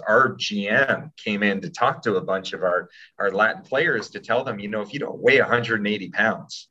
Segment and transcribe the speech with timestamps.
[0.00, 4.20] our GM came in to talk to a bunch of our, our Latin players to
[4.20, 6.68] tell them, you know, if you don't weigh 180 pounds,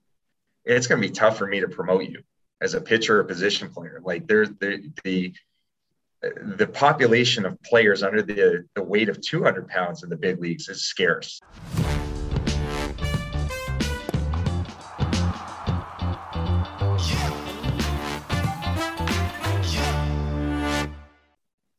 [0.66, 2.22] it's going to be tough for me to promote you
[2.62, 4.02] as a pitcher or position player.
[4.04, 5.34] Like there's the, the,
[6.22, 10.68] the population of players under the, the weight of 200 pounds in the big leagues
[10.70, 11.42] is scarce.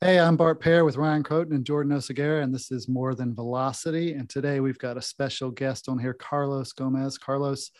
[0.03, 3.37] Hey, I'm Bart Pear with Ryan Crotin and Jordan Oseguera, and this is More Than
[3.37, 4.15] Velocity.
[4.15, 7.19] And today we've got a special guest on here, Carlos Gomez.
[7.19, 7.71] Carlos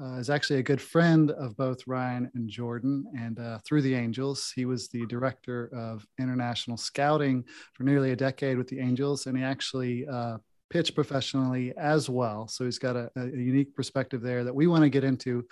[0.00, 3.96] uh, is actually a good friend of both Ryan and Jordan, and uh, through the
[3.96, 9.26] Angels, he was the director of international scouting for nearly a decade with the Angels,
[9.26, 10.36] and he actually uh,
[10.70, 12.46] pitched professionally as well.
[12.46, 15.44] So he's got a, a unique perspective there that we want to get into.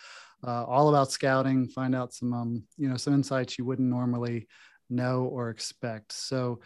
[0.46, 4.46] Uh, all about scouting, find out some, um, you know, some insights you wouldn't normally
[4.90, 6.12] know or expect.
[6.12, 6.60] So,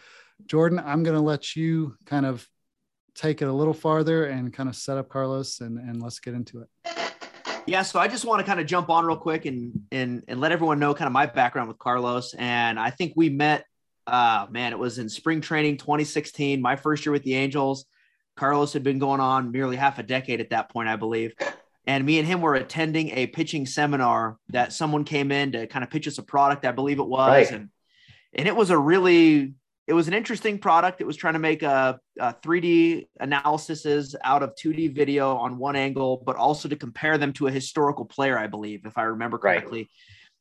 [0.46, 2.46] Jordan, I'm going to let you kind of
[3.14, 6.34] take it a little farther and kind of set up Carlos and, and let's get
[6.34, 6.68] into it.
[7.66, 10.38] Yeah, so I just want to kind of jump on real quick and and and
[10.38, 12.34] let everyone know kind of my background with Carlos.
[12.34, 13.64] And I think we met
[14.06, 17.86] uh man, it was in spring training 2016, my first year with the Angels.
[18.36, 21.34] Carlos had been going on nearly half a decade at that point, I believe.
[21.86, 25.84] And me and him were attending a pitching seminar that someone came in to kind
[25.84, 27.28] of pitch us a product, I believe it was.
[27.28, 27.50] Right.
[27.52, 27.68] And
[28.34, 29.54] and it was a really
[29.86, 31.00] it was an interesting product.
[31.02, 35.76] It was trying to make a, a 3D analysis out of 2D video on one
[35.76, 39.36] angle, but also to compare them to a historical player, I believe, if I remember
[39.36, 39.80] correctly.
[39.80, 39.88] Right.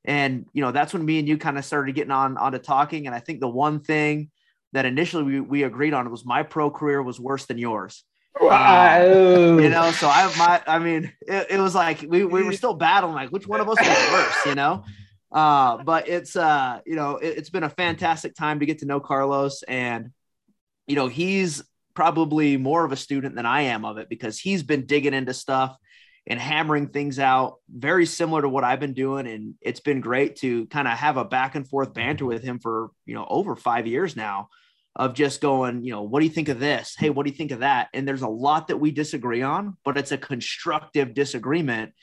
[0.05, 3.05] And you know, that's when me and you kind of started getting on onto talking.
[3.05, 4.29] And I think the one thing
[4.71, 8.03] that initially we, we agreed on was my pro career was worse than yours.
[8.39, 9.05] Wow.
[9.05, 12.53] Um, you know, so I my I mean, it, it was like we, we were
[12.53, 14.83] still battling, like which one of us was worse, you know?
[15.33, 18.85] Uh, but it's uh, you know, it, it's been a fantastic time to get to
[18.85, 20.11] know Carlos, and
[20.87, 21.63] you know, he's
[21.95, 25.33] probably more of a student than I am of it because he's been digging into
[25.33, 25.77] stuff
[26.25, 29.27] and hammering things out very similar to what I've been doing.
[29.27, 32.59] And it's been great to kind of have a back and forth banter with him
[32.59, 34.49] for, you know, over five years now
[34.95, 36.95] of just going, you know, what do you think of this?
[36.97, 37.89] Hey, what do you think of that?
[37.93, 41.93] And there's a lot that we disagree on, but it's a constructive disagreement.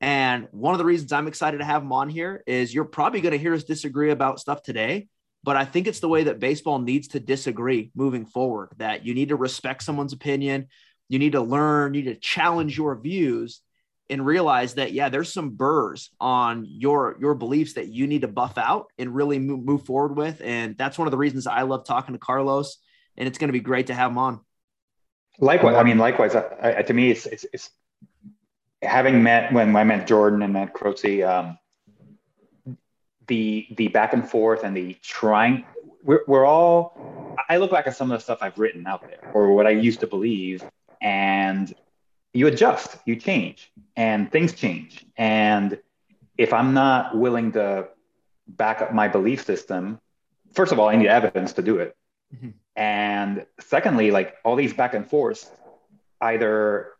[0.00, 3.20] And one of the reasons I'm excited to have him on here is you're probably
[3.20, 5.08] going to hear us disagree about stuff today,
[5.42, 9.14] but I think it's the way that baseball needs to disagree moving forward, that you
[9.14, 10.68] need to respect someone's opinion.
[11.08, 13.62] You need to learn, you need to challenge your views
[14.10, 18.28] and realize that, yeah, there's some burrs on your, your beliefs that you need to
[18.28, 20.40] buff out and really move, move forward with.
[20.44, 22.76] And that's one of the reasons I love talking to Carlos
[23.16, 24.40] and it's going to be great to have him on.
[25.38, 25.76] Likewise.
[25.76, 27.70] I mean, likewise, I, I, to me, it's, it's, it's
[28.86, 31.58] having met when I met Jordan and met Croce, um,
[33.26, 35.64] the the back and forth and the trying,
[36.02, 37.36] we're, we're all.
[37.48, 39.70] I look back at some of the stuff I've written out there or what I
[39.70, 40.64] used to believe,
[41.00, 41.74] and
[42.32, 45.04] you adjust, you change, and things change.
[45.16, 45.78] And
[46.38, 47.88] if I'm not willing to
[48.46, 50.00] back up my belief system,
[50.52, 51.96] first of all, I need evidence to do it.
[52.34, 52.50] Mm-hmm.
[52.76, 55.50] And secondly, like all these back and forth,
[56.20, 56.95] either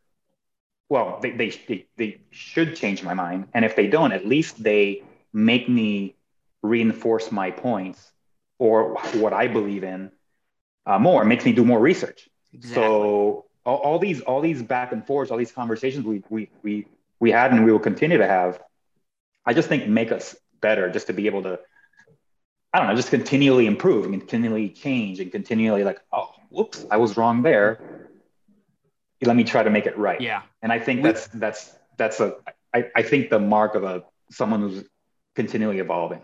[0.89, 3.49] well, they, they, they, they should change my mind.
[3.55, 5.03] And if they don't, at least they
[5.33, 6.15] make me
[6.63, 8.13] reinforce my points
[8.59, 10.11] or what I believe in
[10.87, 11.23] uh, more.
[11.23, 12.29] It makes me do more research.
[12.53, 12.83] Exactly.
[12.83, 16.87] So all, all, these all these back and forths, all these conversations we we we
[17.19, 18.61] we had and we will continue to have,
[19.45, 21.59] I just think make us better just to be able to,
[22.73, 26.99] I don't know, just continually improve and continually change and continually like, oh, whoops, I
[26.99, 28.06] was wrong there
[29.23, 30.21] let me try to make it right.
[30.21, 30.43] Yeah.
[30.63, 32.37] And I think that's that's that's a
[32.75, 34.85] I, I think the mark of a someone who's
[35.35, 36.21] continually evolving.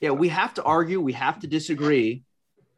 [0.00, 2.22] Yeah, we have to argue, we have to disagree,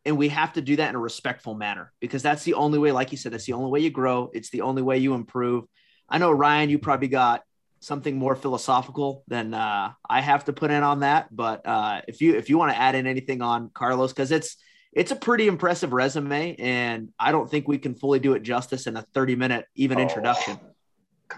[0.05, 2.93] and we have to do that in a respectful manner because that's the only way,
[2.93, 4.31] like you said, that's the only way you grow.
[4.33, 5.65] It's the only way you improve.
[6.09, 7.43] I know Ryan, you probably got
[7.81, 11.35] something more philosophical than uh, I have to put in on that.
[11.35, 14.57] But uh, if you if you want to add in anything on Carlos, because it's
[14.93, 18.87] it's a pretty impressive resume, and I don't think we can fully do it justice
[18.87, 20.03] in a 30 minute even oh.
[20.03, 20.59] introduction.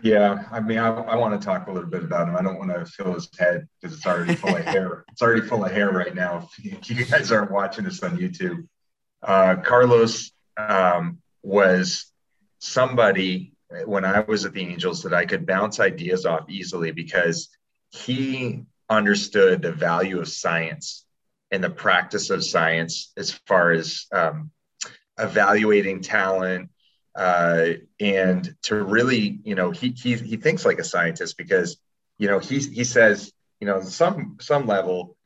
[0.03, 2.37] Yeah, I mean, I, I, want to talk a little bit about him.
[2.37, 5.05] I don't want to fill his head because it's already full of hair.
[5.13, 6.49] It's already full of hair right now.
[6.59, 8.69] If you guys aren't watching this on YouTube,
[9.23, 12.07] uh, Carlos um, was
[12.61, 13.53] somebody
[13.85, 17.49] when I was at the Angels that I could bounce ideas off easily because
[17.91, 21.05] he understood the value of science
[21.51, 24.51] in the practice of science as far as um,
[25.19, 26.71] evaluating talent
[27.17, 27.67] uh,
[27.99, 31.77] and to really, you know, he, he, he thinks like a scientist because,
[32.19, 35.17] you know, he, he says, you know, some, some level,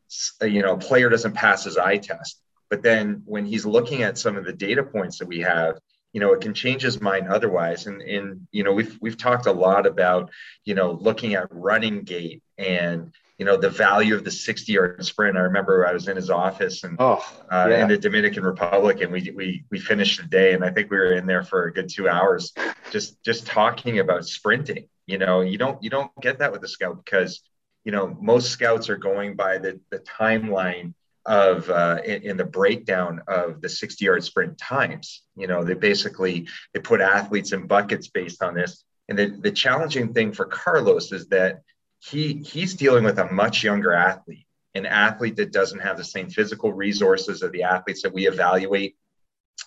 [0.40, 4.36] you know, player doesn't pass his eye test, But then when he's looking at some
[4.36, 5.78] of the data points that we have,
[6.12, 7.86] you know, it can change his mind otherwise.
[7.86, 10.30] And, and you know, we've, we've talked a lot about,
[10.64, 15.04] you know, looking at running gait and, you know, the value of the 60 yard
[15.04, 15.36] sprint.
[15.36, 17.82] I remember I was in his office and oh, uh, yeah.
[17.82, 20.54] in the Dominican Republic and we, we, we finished the day.
[20.54, 22.52] And I think we were in there for a good two hours,
[22.90, 24.88] just, just talking about sprinting.
[25.06, 27.42] You know, you don't, you don't get that with a scout because,
[27.84, 30.94] you know, most scouts are going by the, the timeline
[31.26, 35.22] of uh, in, in, the breakdown of the 60 yard sprint times.
[35.36, 38.84] You know, they basically they put athletes in buckets based on this.
[39.08, 41.62] And the, the challenging thing for Carlos is that
[42.10, 46.28] he he's dealing with a much younger athlete, an athlete that doesn't have the same
[46.28, 48.96] physical resources of the athletes that we evaluate.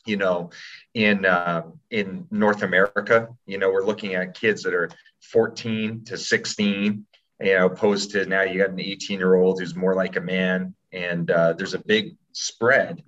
[0.06, 0.52] You know,
[0.94, 4.90] in uh, in North America, you know, we're looking at kids that are
[5.22, 7.06] 14 to 16
[7.40, 10.22] you know, opposed to now you got an 18 year old who's more like a
[10.22, 13.04] man, and uh, there's a big spread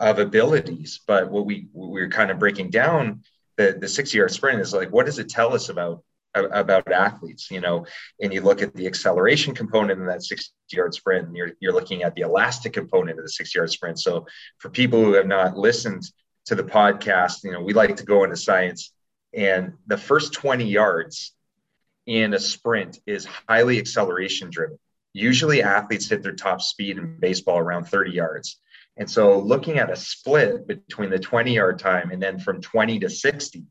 [0.00, 1.00] of abilities.
[1.06, 3.22] But what we we're kind of breaking down
[3.56, 6.02] the the 60 yard sprint is like, what does it tell us about
[6.34, 7.50] about athletes?
[7.50, 7.86] You know,
[8.20, 11.72] and you look at the acceleration component in that 60 yard sprint, and you're you're
[11.72, 13.98] looking at the elastic component of the 60 yard sprint.
[13.98, 14.26] So
[14.58, 16.02] for people who have not listened
[16.46, 18.92] to the podcast, you know, we like to go into science,
[19.34, 21.34] and the first 20 yards
[22.06, 24.78] in a sprint is highly acceleration driven.
[25.12, 28.58] Usually, athletes hit their top speed in baseball around 30 yards.
[28.96, 33.00] And so, looking at a split between the 20 yard time and then from 20
[33.00, 33.64] to 60,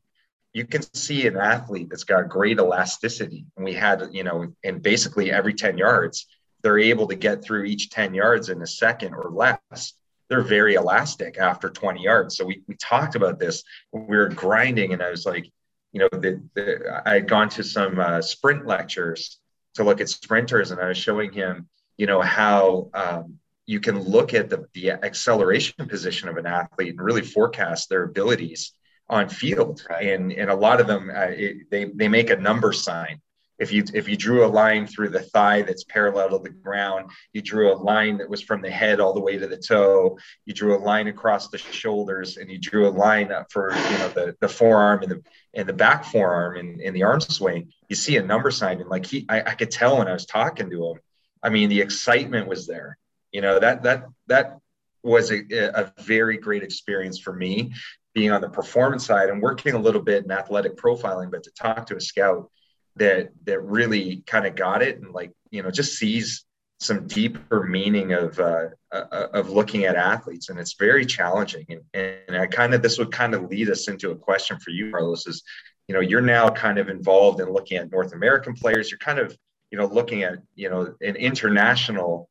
[0.52, 3.46] you can see an athlete that's got great elasticity.
[3.56, 6.26] And we had, you know, in basically every 10 yards,
[6.62, 9.94] they're able to get through each 10 yards in a second or less.
[10.28, 12.36] They're very elastic after 20 yards.
[12.36, 13.62] So we, we talked about this.
[13.92, 15.50] We were grinding, and I was like,
[15.92, 19.38] you know, the, the, I had gone to some uh, sprint lectures
[19.74, 24.00] to look at sprinters, and I was showing him, you know, how um, you can
[24.00, 28.72] look at the, the acceleration position of an athlete and really forecast their abilities
[29.08, 29.84] on field.
[29.88, 30.08] Right.
[30.08, 33.20] And and a lot of them, uh, it, they they make a number sign
[33.58, 37.10] if you if you drew a line through the thigh that's parallel to the ground
[37.32, 40.18] you drew a line that was from the head all the way to the toe
[40.44, 43.98] you drew a line across the shoulders and you drew a line up for you
[43.98, 45.22] know the, the forearm and the
[45.54, 48.90] and the back forearm and, and the arm swing you see a number sign and
[48.90, 51.00] like he I, I could tell when i was talking to him
[51.42, 52.96] i mean the excitement was there
[53.32, 54.58] you know that that that
[55.02, 57.72] was a, a very great experience for me
[58.14, 61.50] being on the performance side and working a little bit in athletic profiling but to
[61.52, 62.50] talk to a scout
[62.96, 66.44] that that really kind of got it and like you know just sees
[66.80, 70.48] some deeper meaning of uh, uh, of looking at athletes.
[70.48, 71.66] And it's very challenging.
[71.68, 74.70] And, and i kind of this would kind of lead us into a question for
[74.70, 75.42] you carlos is
[75.88, 78.90] you know you're now kind of involved in looking at north american players.
[78.90, 79.36] You're kind of
[79.70, 82.28] you know looking at you know an international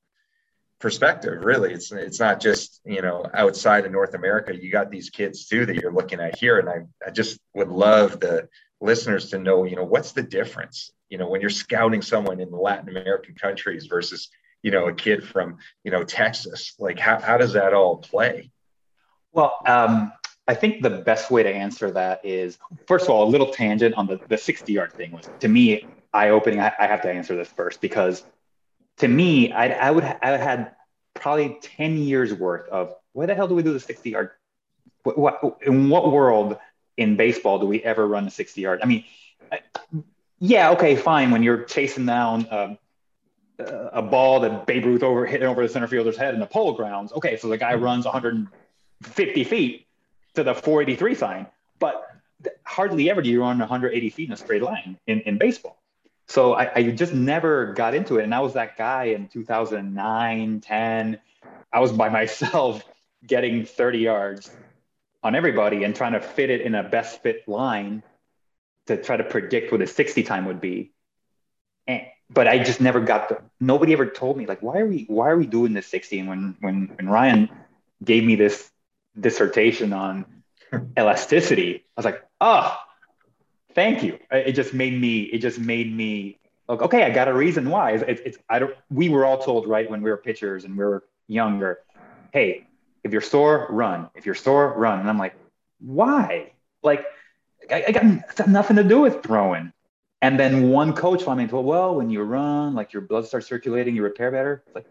[0.80, 5.10] perspective really it's it's not just you know outside of north america you got these
[5.10, 8.48] kids too that you're looking at here and i, I just would love the
[8.82, 12.52] listeners to know, you know, what's the difference, you know, when you're scouting someone in
[12.52, 14.30] the Latin American countries versus,
[14.62, 18.52] you know, a kid from, you know, Texas, like how, how does that all play?
[19.32, 20.12] Well, um,
[20.48, 22.58] I think the best way to answer that is,
[22.88, 25.86] first of all, a little tangent on the, the 60 yard thing was to me
[26.14, 26.60] eye opening.
[26.60, 28.24] I, I, have to answer this first because
[28.98, 30.72] to me, I'd, I would, I had
[31.14, 34.32] probably 10 years worth of why the hell do we do the 60 yard?
[35.04, 36.58] What, what, in what world
[36.98, 38.80] in baseball do we ever run a 60 yard?
[38.84, 39.04] I mean,
[40.40, 41.32] yeah, okay, fine.
[41.32, 42.78] When you're chasing down um,
[43.60, 46.74] a ball that Babe Ruth over hit over the center fielder's head in the polo
[46.74, 49.88] grounds, okay, so the guy runs 150 feet
[50.36, 51.48] to the 483 sign,
[51.80, 52.04] but
[52.64, 55.82] hardly ever do you run 180 feet in a straight line in, in baseball.
[56.28, 58.24] So I, I just never got into it.
[58.24, 61.20] And I was that guy in 2009, 10.
[61.72, 62.84] I was by myself
[63.26, 64.52] getting 30 yards
[65.24, 68.04] on everybody and trying to fit it in a best fit line
[68.88, 70.92] to try to predict what a 60 time would be.
[71.88, 75.06] And, but I just never got the, nobody ever told me like, why are we,
[75.08, 76.20] why are we doing this 60?
[76.20, 77.50] And when, when, when Ryan
[78.04, 78.70] gave me this
[79.20, 80.26] dissertation on
[80.98, 82.78] elasticity, I was like, oh,
[83.78, 84.18] thank you.
[84.32, 87.92] It just made me, it just made me like, okay, I got a reason why.
[87.92, 90.84] It's, it's, I don't, we were all told, right, when we were pitchers and we
[90.84, 91.82] were younger,
[92.34, 92.66] hey,
[93.04, 94.10] if you're sore, run.
[94.16, 95.00] If you're sore, run.
[95.00, 95.36] And I'm like,
[95.80, 96.54] why?
[96.82, 97.06] Like,
[97.70, 99.72] I, I got nothing to do with throwing.
[100.24, 103.96] And then one coach finally told, well, when you run, like your blood starts circulating,
[103.96, 104.64] you repair better.
[104.66, 104.88] It's like,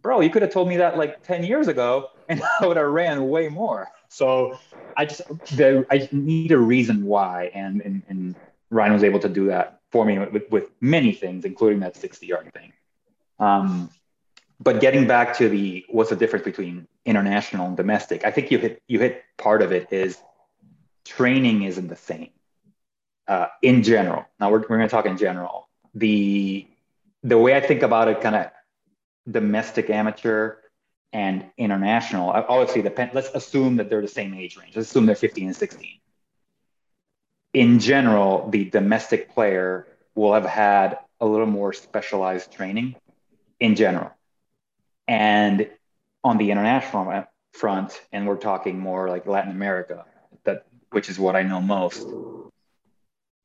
[0.00, 2.86] bro, you could have told me that like 10 years ago and I would have
[2.86, 3.86] ran way more.
[4.08, 4.58] So
[4.96, 5.22] I just,
[5.58, 7.50] I need a reason why.
[7.54, 8.34] And, and, and
[8.70, 12.26] Ryan was able to do that for me with, with many things, including that 60
[12.26, 12.72] yard thing.
[13.38, 13.90] Um,
[14.60, 18.24] but getting back to the what's the difference between international and domestic?
[18.24, 20.18] I think you hit you hit part of it is
[21.04, 22.30] training isn't the same
[23.28, 24.24] uh, in general.
[24.40, 25.68] Now we're, we're going to talk in general.
[25.94, 26.66] The
[27.22, 28.50] the way I think about it, kind of
[29.30, 30.56] domestic amateur
[31.12, 32.30] and international.
[32.30, 33.12] Obviously, depend.
[33.14, 34.76] Let's assume that they're the same age range.
[34.76, 35.98] Let's assume they're 15 and 16.
[37.54, 42.94] In general, the domestic player will have had a little more specialized training
[43.58, 44.10] in general.
[45.06, 45.70] And
[46.22, 50.04] on the international front, and we're talking more like Latin America,
[50.44, 52.06] that which is what I know most.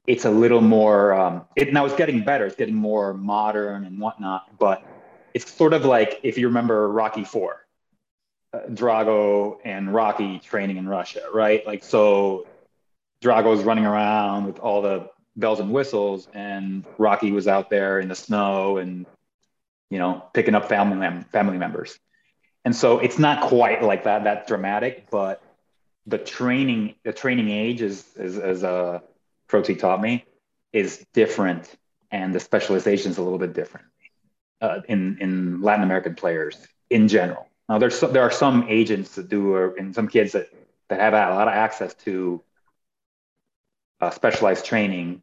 [0.06, 1.14] It's a little more.
[1.14, 2.46] Um, it now it's getting better.
[2.46, 4.58] It's getting more modern and whatnot.
[4.60, 4.84] But
[5.34, 7.66] it's sort of like if you remember Rocky Four,
[8.54, 11.66] uh, Drago and Rocky training in Russia, right?
[11.66, 12.48] Like so,
[13.24, 18.10] Drago's running around with all the bells and whistles, and Rocky was out there in
[18.10, 19.06] the snow and
[19.90, 21.98] you know picking up family mem- family members.
[22.66, 25.42] And so it's not quite like that that dramatic, but
[26.06, 29.00] the training the training age is is as uh,
[29.48, 30.26] Proty taught me
[30.72, 31.72] is different,
[32.12, 33.88] and the specialization is a little bit different
[34.64, 36.56] uh, in in Latin American players
[36.90, 37.48] in general.
[37.68, 40.48] Now there's some, there are some agents that do or and some kids that
[40.88, 42.42] that have a lot of access to
[44.00, 45.22] uh, specialized training,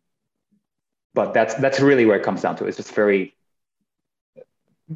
[1.14, 2.66] but that's that's really where it comes down to.
[2.66, 3.34] It's just very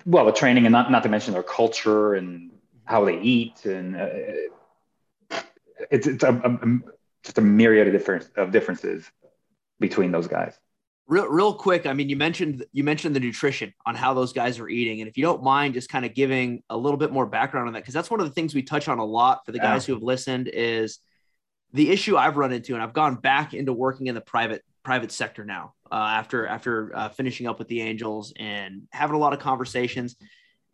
[0.05, 2.51] well the training and not not to mention their culture and
[2.85, 4.09] how they eat and uh,
[5.91, 6.79] it's it's a, a,
[7.23, 9.11] just a myriad of different of differences
[9.81, 10.59] between those guys.
[11.07, 11.85] Real, real quick.
[11.85, 15.09] I mean, you mentioned you mentioned the nutrition on how those guys are eating, and
[15.09, 17.81] if you don't mind, just kind of giving a little bit more background on that,
[17.81, 19.93] because that's one of the things we touch on a lot for the guys who
[19.93, 20.49] have listened.
[20.51, 21.01] Is
[21.75, 25.13] the issue I've run into, and I've gone back into working in the private private
[25.13, 29.35] sector now uh, after after uh, finishing up with the Angels and having a lot
[29.35, 30.17] of conversations,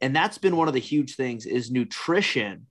[0.01, 2.67] and that's been one of the huge things is nutrition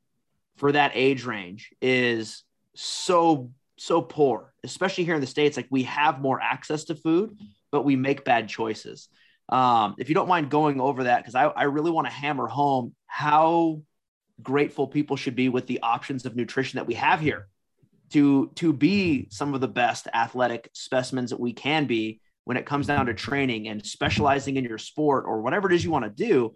[0.56, 5.57] for that age range is so so poor, especially here in the States.
[5.57, 7.38] Like we have more access to food,
[7.71, 9.07] but we make bad choices.
[9.50, 12.48] Um, if you don't mind going over that, because I, I really want to hammer
[12.48, 13.81] home how
[14.41, 17.48] grateful people should be with the options of nutrition that we have here
[18.12, 22.65] to to be some of the best athletic specimens that we can be when it
[22.65, 26.05] comes down to training and specializing in your sport or whatever it is you want
[26.05, 26.53] to do.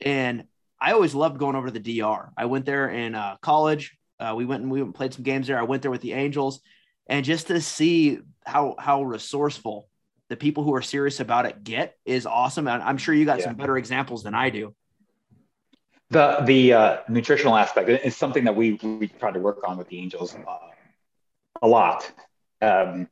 [0.00, 0.44] And
[0.80, 2.32] I always loved going over to the DR.
[2.36, 3.96] I went there in uh, college.
[4.20, 5.58] Uh, we went and we played some games there.
[5.58, 6.60] I went there with the Angels,
[7.06, 9.88] and just to see how how resourceful
[10.28, 12.68] the people who are serious about it get is awesome.
[12.68, 13.46] And I'm sure you got yeah.
[13.46, 14.74] some better examples than I do.
[16.10, 19.88] The the uh, nutritional aspect is something that we we try to work on with
[19.88, 20.56] the Angels uh,
[21.62, 22.10] a lot.
[22.60, 23.08] Um,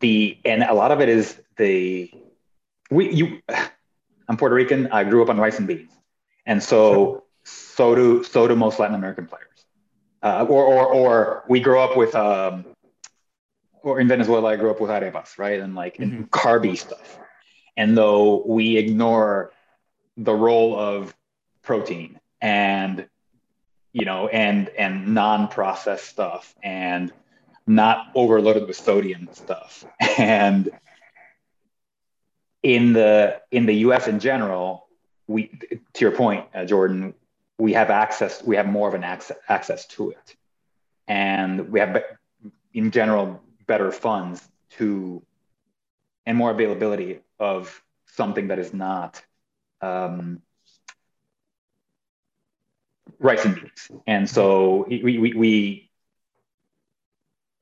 [0.00, 2.10] the and a lot of it is the
[2.90, 3.42] we you.
[4.28, 4.88] I'm Puerto Rican.
[4.88, 5.92] I grew up on rice and beans,
[6.46, 9.45] and so so do so do most Latin American players
[10.22, 12.64] uh, or, or, or we grow up with, um,
[13.82, 15.60] or in Venezuela, I grew up with arepas, right?
[15.60, 16.16] And like mm-hmm.
[16.16, 17.18] and carby stuff.
[17.76, 19.52] And though we ignore
[20.16, 21.14] the role of
[21.62, 23.06] protein and,
[23.92, 27.12] you know, and, and non-processed stuff and
[27.66, 29.84] not overloaded with sodium stuff.
[30.18, 30.70] And
[32.62, 34.88] in the, in the US in general,
[35.26, 35.48] we,
[35.92, 37.14] to your point, uh, Jordan,
[37.58, 40.36] we have access, we have more of an access, access to it.
[41.08, 42.02] And we have,
[42.74, 45.22] in general, better funds to,
[46.26, 49.22] and more availability of something that is not
[49.80, 50.42] um,
[53.18, 53.90] rice and beans.
[54.06, 55.90] And so we, we, we,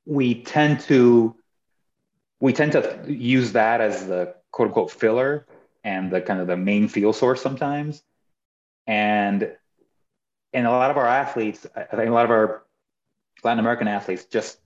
[0.06, 1.36] we tend to,
[2.40, 5.46] we tend to use that as the quote unquote filler
[5.82, 8.02] and the kind of the main fuel source sometimes.
[8.86, 9.52] And
[10.54, 12.62] and a lot of our athletes, I think a lot of our
[13.42, 14.58] Latin American athletes just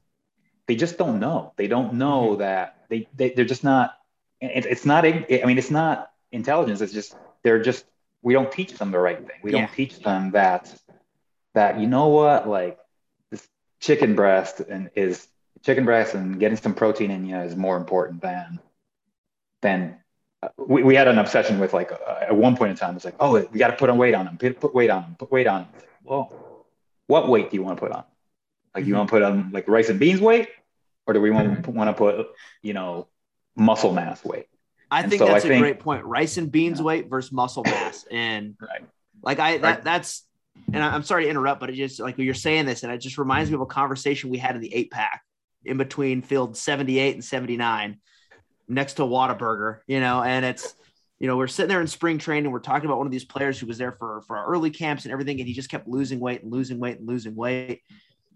[0.67, 1.55] they just don't know.
[1.57, 2.41] They don't know mm-hmm.
[2.41, 3.95] that they, they they're just not.
[4.41, 5.05] It, it's not.
[5.05, 6.81] I mean, it's not intelligence.
[6.81, 7.85] It's just they're just
[8.23, 9.39] we don't teach them the right thing.
[9.43, 9.61] We yeah.
[9.61, 10.73] don't teach them that
[11.55, 12.79] that you know what like
[13.31, 13.49] this
[13.81, 15.27] chicken breast and is
[15.65, 18.61] chicken breast and getting some protein in you is more important than
[19.63, 19.97] than
[20.57, 23.17] we, we had an obsession with like uh, at one point in time it's like
[23.21, 25.31] oh we got to put on weight on them put, put weight on them put
[25.31, 25.83] weight on them.
[26.05, 26.67] well
[27.07, 28.05] what weight do you want to put on
[28.75, 28.99] like you mm-hmm.
[28.99, 30.49] want to put on like rice and beans weight
[31.07, 31.73] or do we want, mm-hmm.
[31.73, 32.29] want to put
[32.63, 33.09] you know
[33.57, 34.47] muscle mass weight
[34.91, 36.85] i and think so that's I a think, great point rice and beans yeah.
[36.85, 38.85] weight versus muscle mass and right.
[39.23, 40.25] like i that, that's
[40.73, 43.19] and i'm sorry to interrupt but it just like you're saying this and it just
[43.19, 45.23] reminds me of a conversation we had in the eight pack
[45.65, 47.99] in between field 78 and 79
[48.69, 50.75] next to Whataburger, you know, and it's
[51.19, 52.53] you know, we're sitting there in spring training.
[52.53, 55.05] We're talking about one of these players who was there for for our early camps
[55.05, 57.83] and everything, and he just kept losing weight and losing weight and losing weight.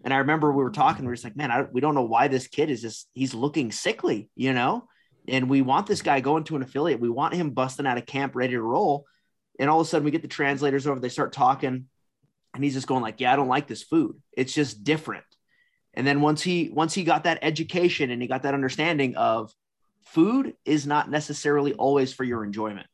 [0.03, 1.05] And I remember we were talking.
[1.05, 3.33] We were just like, man, I, we don't know why this kid is just he's
[3.33, 4.87] looking sickly, you know.
[5.29, 6.99] And we want this guy going to an affiliate.
[6.99, 9.05] We want him busting out of camp, ready to roll.
[9.57, 10.99] And all of a sudden, we get the translators over.
[10.99, 11.85] They start talking,
[12.53, 14.21] and he's just going like, "Yeah, I don't like this food.
[14.33, 15.23] It's just different."
[15.93, 19.53] And then once he once he got that education and he got that understanding of
[20.05, 22.87] food is not necessarily always for your enjoyment.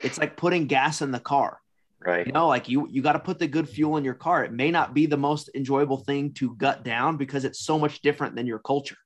[0.00, 1.58] It's like putting gas in the car.
[2.04, 2.26] Right.
[2.26, 4.44] You know, like you you got to put the good fuel in your car.
[4.44, 8.00] It may not be the most enjoyable thing to gut down because it's so much
[8.00, 8.96] different than your culture.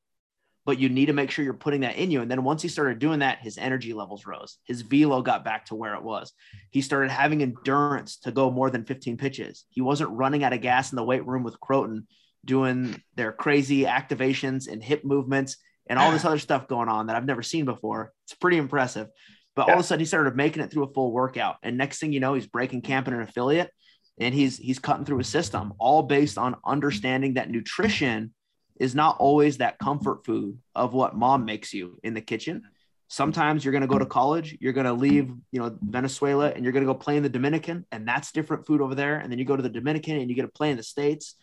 [0.65, 2.23] But you need to make sure you're putting that in you.
[2.23, 4.59] And then once he started doing that, his energy levels rose.
[4.65, 6.33] His velo got back to where it was.
[6.71, 9.65] He started having endurance to go more than 15 pitches.
[9.69, 12.07] He wasn't running out of gas in the weight room with Crotin
[12.45, 17.16] doing their crazy activations and hip movements and all this other stuff going on that
[17.16, 18.12] I've never seen before.
[18.25, 19.09] It's pretty impressive.
[19.55, 19.75] But yeah.
[19.75, 22.12] all of a sudden, he started making it through a full workout, and next thing
[22.12, 23.71] you know, he's breaking camp in an affiliate,
[24.19, 28.35] and he's he's cutting through a system, all based on understanding that nutrition
[28.78, 32.62] is not always that comfort food of what mom makes you in the kitchen.
[33.09, 36.64] Sometimes you're going to go to college, you're going to leave, you know, Venezuela, and
[36.64, 39.19] you're going to go play in the Dominican, and that's different food over there.
[39.19, 41.37] And then you go to the Dominican, and you get to play in the states,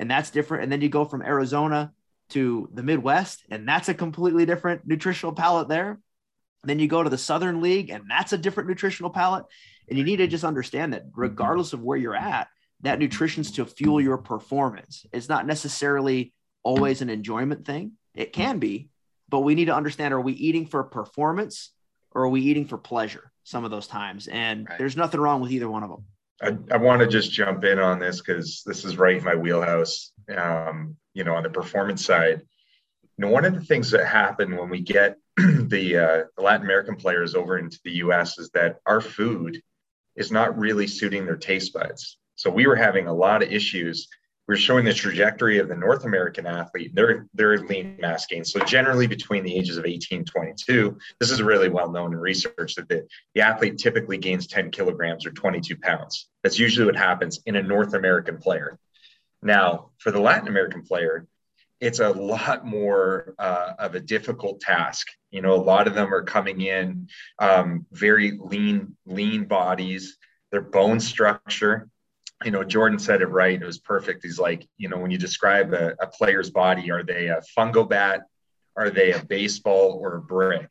[0.00, 0.64] and that's different.
[0.64, 1.92] And then you go from Arizona
[2.32, 5.98] to the Midwest, and that's a completely different nutritional palette there.
[6.64, 9.44] Then you go to the Southern League, and that's a different nutritional palette.
[9.88, 12.48] And you need to just understand that regardless of where you're at,
[12.82, 15.06] that nutrition's to fuel your performance.
[15.12, 17.92] It's not necessarily always an enjoyment thing.
[18.14, 18.88] It can be,
[19.28, 21.70] but we need to understand are we eating for performance
[22.12, 24.28] or are we eating for pleasure some of those times?
[24.28, 24.78] And right.
[24.78, 26.04] there's nothing wrong with either one of them.
[26.42, 29.36] I, I want to just jump in on this because this is right in my
[29.36, 30.12] wheelhouse.
[30.36, 32.42] Um, you know, on the performance side,
[33.16, 35.96] you know, one of the things that happen when we get the,
[36.38, 38.38] uh, Latin American players over into the U.S.
[38.38, 39.60] is that our food
[40.16, 42.18] is not really suiting their taste buds.
[42.34, 44.08] So we were having a lot of issues
[44.48, 48.44] we're showing the trajectory of the North American athlete, their, their lean mass gain.
[48.44, 52.18] So generally between the ages of 18 and 22, this is really well known in
[52.18, 56.28] research that the, the athlete typically gains 10 kilograms or 22 pounds.
[56.42, 58.78] That's usually what happens in a North American player.
[59.42, 61.26] Now, for the Latin American player,
[61.80, 65.08] it's a lot more uh, of a difficult task.
[65.30, 70.16] You know, a lot of them are coming in um, very lean, lean bodies.
[70.52, 71.88] Their bone structure
[72.44, 73.60] you know, Jordan said it right.
[73.60, 74.22] It was perfect.
[74.22, 77.88] He's like, you know, when you describe a, a player's body, are they a fungo
[77.88, 78.22] bat?
[78.76, 80.70] Are they a baseball or a brick?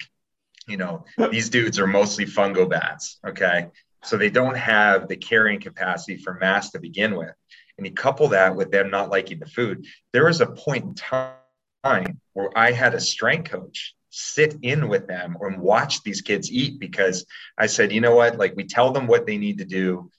[0.67, 3.19] You know, these dudes are mostly fungo bats.
[3.25, 3.67] Okay.
[4.03, 7.33] So they don't have the carrying capacity for mass to begin with.
[7.77, 9.85] And you couple that with them not liking the food.
[10.13, 15.07] There was a point in time where I had a strength coach sit in with
[15.07, 17.25] them and watch these kids eat because
[17.57, 18.37] I said, you know what?
[18.37, 20.11] Like we tell them what they need to do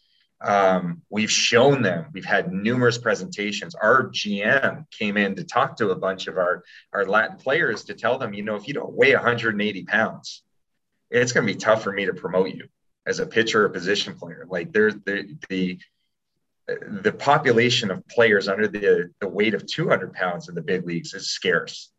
[0.42, 3.74] um, we've shown them, we've had numerous presentations.
[3.74, 7.94] Our GM came in to talk to a bunch of our, our Latin players to
[7.94, 10.42] tell them, you know, if you don't weigh 180 pounds,
[11.10, 12.66] it's going to be tough for me to promote you
[13.06, 14.44] as a pitcher or position player.
[14.48, 15.78] Like there's the, the,
[16.66, 21.14] the population of players under the, the weight of 200 pounds in the big leagues
[21.14, 21.92] is scarce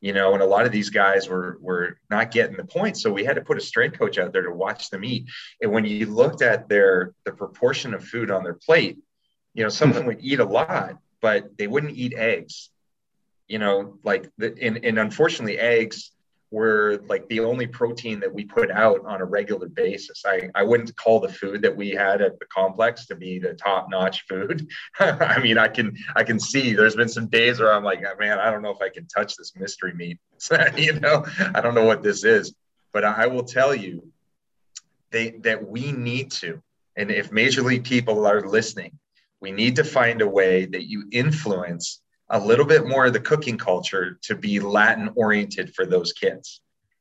[0.00, 2.96] you know, and a lot of these guys were were not getting the point.
[2.98, 5.26] So we had to put a strength coach out there to watch them eat.
[5.60, 8.98] And when you looked at their the proportion of food on their plate,
[9.54, 12.70] you know, some of them would eat a lot, but they wouldn't eat eggs.
[13.48, 16.10] You know, like the, and, and unfortunately, eggs
[16.50, 20.22] were like the only protein that we put out on a regular basis.
[20.24, 23.54] I, I wouldn't call the food that we had at the complex to be the
[23.54, 24.68] top notch food.
[25.00, 28.16] I mean, I can I can see there's been some days where I'm like, oh,
[28.18, 30.18] man, I don't know if I can touch this mystery meat.
[30.76, 32.54] you know, I don't know what this is.
[32.92, 34.10] But I will tell you
[35.10, 36.62] they, that we need to,
[36.96, 38.98] and if major league people are listening,
[39.40, 43.20] we need to find a way that you influence a little bit more of the
[43.20, 46.60] cooking culture to be Latin oriented for those kids.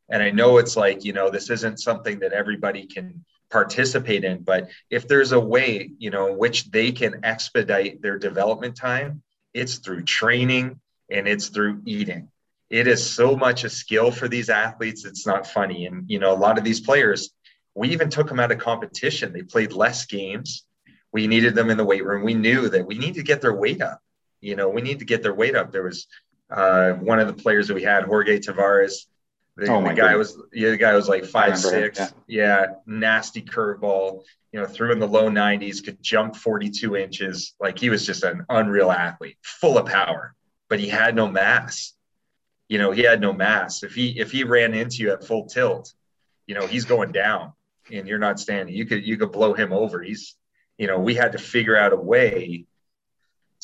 [0.10, 4.44] And I know it's like, you know, this isn't something that everybody can participate in,
[4.44, 9.78] but if there's a way, you know, which they can expedite their development time, it's
[9.78, 12.30] through training and it's through eating.
[12.70, 15.06] It is so much a skill for these athletes.
[15.06, 15.86] It's not funny.
[15.86, 17.32] And, you know, a lot of these players,
[17.74, 19.34] we even took them out of competition.
[19.34, 20.66] They played less games.
[21.12, 22.24] We needed them in the weight room.
[22.24, 24.02] We knew that we need to get their weight up
[24.46, 25.72] you know, we need to get their weight up.
[25.72, 26.06] There was
[26.52, 29.08] uh, one of the players that we had, Jorge Tavares.
[29.58, 30.36] The, oh the guy goodness.
[30.36, 31.98] was yeah, the guy was like five six.
[31.98, 32.10] Yeah.
[32.28, 34.24] yeah, nasty curveball.
[34.52, 37.56] You know, threw in the low 90s, could jump 42 inches.
[37.60, 40.36] Like he was just an unreal athlete, full of power,
[40.70, 41.94] but he had no mass.
[42.70, 43.84] You know, he had no mass.
[43.84, 45.92] If he if he ran into you at full tilt,
[46.46, 47.54] you know, he's going down.
[47.92, 50.04] and you're not standing, you could you could blow him over.
[50.04, 50.36] He's,
[50.78, 52.66] you know, we had to figure out a way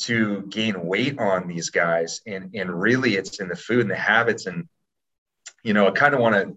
[0.02, 3.96] to gain weight on these guys, and and really it's in the food and the
[3.96, 4.68] habits, and
[5.62, 6.56] you know, I kind of want to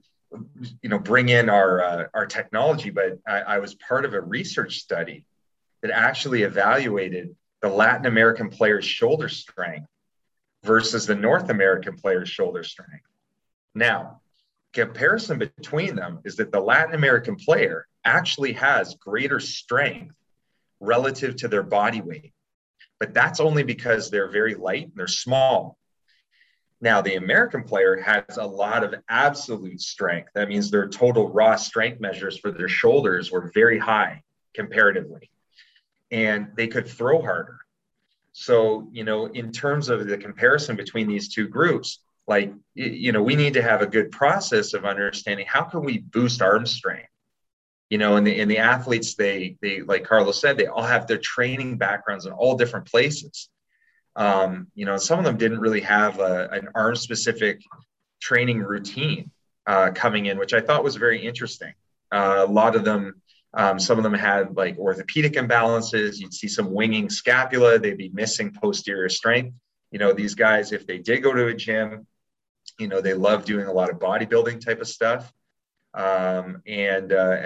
[0.81, 4.19] you know bring in our uh, our technology but I, I, was part of a
[4.19, 5.23] research study
[5.81, 9.87] that actually evaluated the latin american player's shoulder strength
[10.63, 13.05] versus the north american player's shoulder strength
[13.75, 14.19] now
[14.75, 20.13] comparison between them is that the Latin American player actually has greater strength
[20.79, 22.33] relative to their body weight.
[22.99, 25.77] But that's only because they're very light and they're small.
[26.81, 30.29] Now, the American player has a lot of absolute strength.
[30.35, 35.29] That means their total raw strength measures for their shoulders were very high comparatively,
[36.11, 37.59] and they could throw harder.
[38.33, 43.21] So, you know, in terms of the comparison between these two groups, like you know
[43.21, 47.09] we need to have a good process of understanding how can we boost arm strength
[47.89, 51.07] you know and the, and the athletes they they like carlos said they all have
[51.07, 53.49] their training backgrounds in all different places.
[54.15, 57.61] Um, you know some of them didn't really have a, an arm specific
[58.21, 59.31] training routine
[59.67, 61.73] uh, coming in which i thought was very interesting.
[62.11, 63.21] Uh, a lot of them
[63.53, 66.17] um, some of them had like orthopedic imbalances.
[66.19, 67.79] You'd see some winging scapula.
[67.79, 69.55] They'd be missing posterior strength.
[69.91, 72.07] You know these guys if they did go to a gym
[72.79, 75.31] you know, they love doing a lot of bodybuilding type of stuff.
[75.95, 77.37] Um, and uh,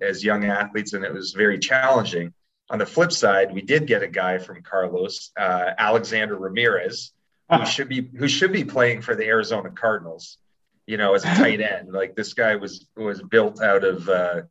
[0.00, 2.32] as young athletes, and it was very challenging.
[2.70, 7.12] On the flip side, we did get a guy from Carlos, uh, Alexander Ramirez,
[7.50, 10.38] who should be who should be playing for the Arizona Cardinals.
[10.86, 14.42] You know, as a tight end, like this guy was was built out of uh,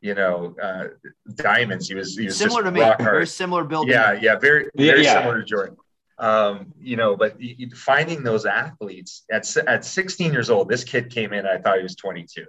[0.00, 0.88] you know uh,
[1.34, 1.88] diamonds.
[1.88, 3.88] He was he was similar to me, very similar build.
[3.88, 5.14] Yeah, yeah, very very yeah.
[5.14, 5.76] similar to Jordan
[6.18, 7.36] um, you know, but
[7.74, 11.82] finding those athletes at, at 16 years old, this kid came in, I thought he
[11.82, 12.46] was 22.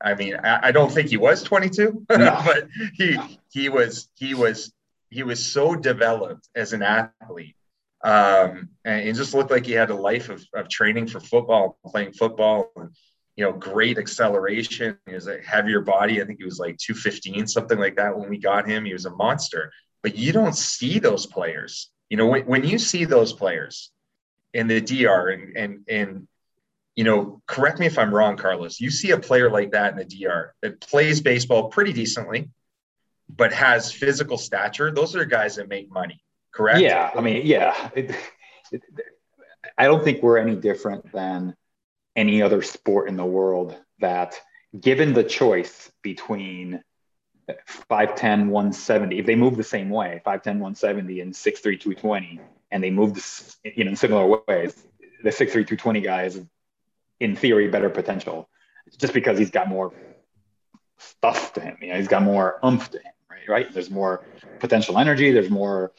[0.00, 2.42] I mean, I, I don't think he was 22, no.
[2.44, 3.18] but he,
[3.50, 4.72] he was, he was,
[5.10, 7.56] he was so developed as an athlete.
[8.04, 11.78] Um, and it just looked like he had a life of, of training for football,
[11.86, 12.90] playing football and,
[13.34, 14.98] you know, great acceleration.
[15.06, 16.22] He was a heavier body.
[16.22, 18.16] I think he was like 215, something like that.
[18.16, 22.16] When we got him, he was a monster, but you don't see those players you
[22.16, 23.90] know, when, when you see those players
[24.54, 26.28] in the DR and, and, and,
[26.98, 29.98] you know, correct me if I'm wrong, Carlos, you see a player like that in
[29.98, 32.50] the DR that plays baseball pretty decently,
[33.28, 34.90] but has physical stature.
[34.90, 36.80] Those are guys that make money, correct?
[36.80, 37.12] Yeah.
[37.14, 37.90] I mean, yeah.
[39.78, 41.54] I don't think we're any different than
[42.16, 44.34] any other sport in the world that
[44.80, 46.82] given the choice between
[47.88, 52.40] 5'10, 170, if they move the same way, 5'10, 170 and 6'3, 220,
[52.72, 53.16] and they move
[53.62, 54.74] you know, in similar ways,
[55.22, 56.42] the 6'3, 220 guy is
[57.20, 58.48] in theory better potential
[58.98, 59.92] just because he's got more
[60.98, 61.76] stuff to him.
[61.80, 63.48] You know, he's got more umph to him, right?
[63.48, 63.72] Right.
[63.72, 64.24] There's more
[64.58, 65.32] potential energy.
[65.32, 65.92] There's more,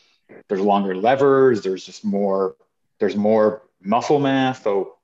[0.47, 1.61] there's longer levers.
[1.61, 2.55] There's just more,
[2.99, 4.63] there's more muscle mass.
[4.63, 4.95] So,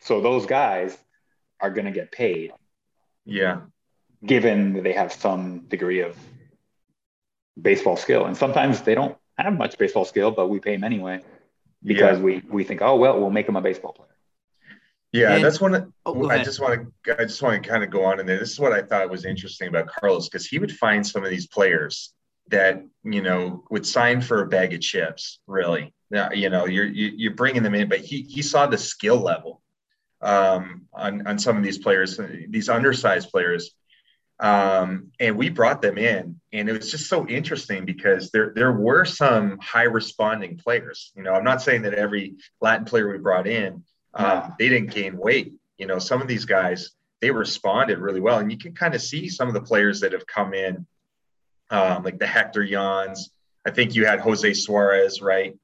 [0.00, 0.96] so those guys
[1.60, 2.52] are going to get paid.
[3.24, 3.60] Yeah
[4.24, 6.16] given that they have some degree of
[7.60, 8.26] baseball skill.
[8.26, 11.20] And sometimes they don't have much baseball skill, but we pay them anyway
[11.82, 12.24] because yeah.
[12.24, 14.08] we we think, oh well, we'll make them a baseball player.
[15.12, 15.92] Yeah, and, that's one.
[16.06, 17.20] Oh, I just want to.
[17.20, 18.38] I just want to kind of go on in there.
[18.38, 21.30] This is what I thought was interesting about Carlos because he would find some of
[21.30, 22.12] these players
[22.48, 25.40] that you know would sign for a bag of chips.
[25.48, 28.40] Really, now you know you're you, are you are bringing them in, but he he
[28.40, 29.60] saw the skill level
[30.20, 33.72] um, on on some of these players, these undersized players,
[34.38, 38.72] um, and we brought them in, and it was just so interesting because there there
[38.72, 41.10] were some high responding players.
[41.16, 43.82] You know, I'm not saying that every Latin player we brought in
[44.14, 45.54] um, they didn't gain weight.
[45.78, 49.02] You know, some of these guys they responded really well, and you can kind of
[49.02, 50.86] see some of the players that have come in,
[51.70, 53.30] um, like the Hector Yans.
[53.66, 55.56] I think you had Jose Suarez, right?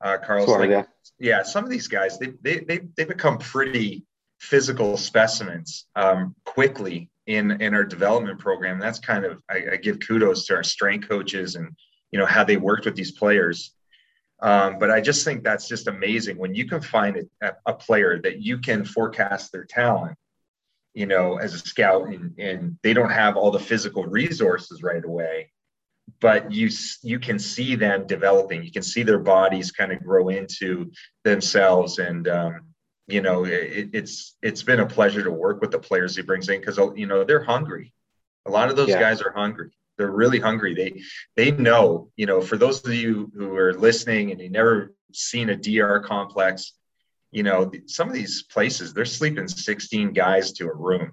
[0.00, 0.86] Uh, Carlos, Suarez, like,
[1.18, 1.38] yeah.
[1.38, 4.04] yeah, some of these guys they they they they become pretty
[4.38, 8.78] physical specimens um, quickly in in our development program.
[8.78, 11.74] That's kind of I, I, give kudos to our strength coaches and
[12.12, 13.72] you know how they worked with these players.
[14.40, 18.20] Um, but I just think that's just amazing when you can find a, a, player
[18.22, 20.16] that you can forecast their talent,
[20.94, 25.04] you know, as a scout, and, and they don't have all the physical resources right
[25.04, 25.50] away,
[26.20, 26.70] but you
[27.02, 28.62] you can see them developing.
[28.62, 30.92] You can see their bodies kind of grow into
[31.24, 32.60] themselves, and um,
[33.08, 36.48] you know, it, it's it's been a pleasure to work with the players he brings
[36.48, 37.92] in because you know they're hungry.
[38.46, 39.00] A lot of those yeah.
[39.00, 39.72] guys are hungry.
[39.98, 40.74] They're really hungry.
[40.74, 41.02] They
[41.36, 42.10] they know.
[42.16, 46.00] You know, for those of you who are listening and you never seen a DR
[46.00, 46.72] complex,
[47.30, 51.12] you know, some of these places they're sleeping 16 guys to a room.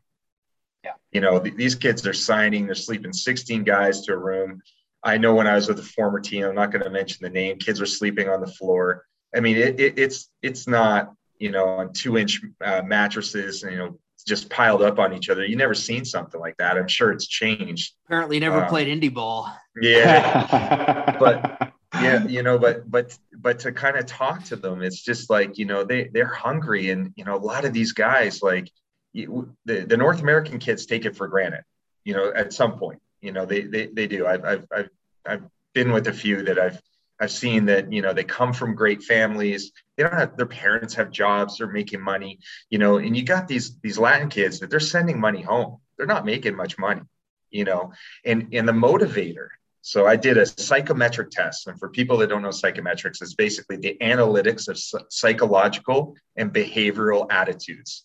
[0.83, 0.91] Yeah.
[1.11, 4.61] You know, th- these kids are signing, they're sleeping 16 guys to a room.
[5.03, 7.29] I know when I was with a former team, I'm not going to mention the
[7.29, 9.05] name, kids were sleeping on the floor.
[9.35, 13.77] I mean, it, it, it's it's not you know on two inch uh, mattresses, you
[13.77, 15.45] know, just piled up on each other.
[15.45, 16.77] You never seen something like that.
[16.77, 17.93] I'm sure it's changed.
[18.07, 19.51] Apparently, never um, played indie ball.
[19.79, 25.01] Yeah, but yeah, you know, but but but to kind of talk to them, it's
[25.01, 28.41] just like you know they they're hungry, and you know a lot of these guys
[28.41, 28.69] like
[29.13, 31.61] you, the the North American kids take it for granted.
[32.03, 34.25] You know, at some point, you know they they they do.
[34.25, 34.89] I've I've I've,
[35.25, 36.81] I've been with a few that I've
[37.19, 39.71] I've seen that you know they come from great families.
[39.95, 41.57] They don't have their parents have jobs.
[41.57, 42.39] They're making money.
[42.69, 45.77] You know, and you got these these Latin kids that they're sending money home.
[45.97, 47.01] They're not making much money.
[47.49, 47.93] You know,
[48.25, 49.47] and and the motivator.
[49.81, 53.77] So I did a psychometric test, and for people that don't know psychometrics, it's basically
[53.77, 58.03] the analytics of psychological and behavioral attitudes.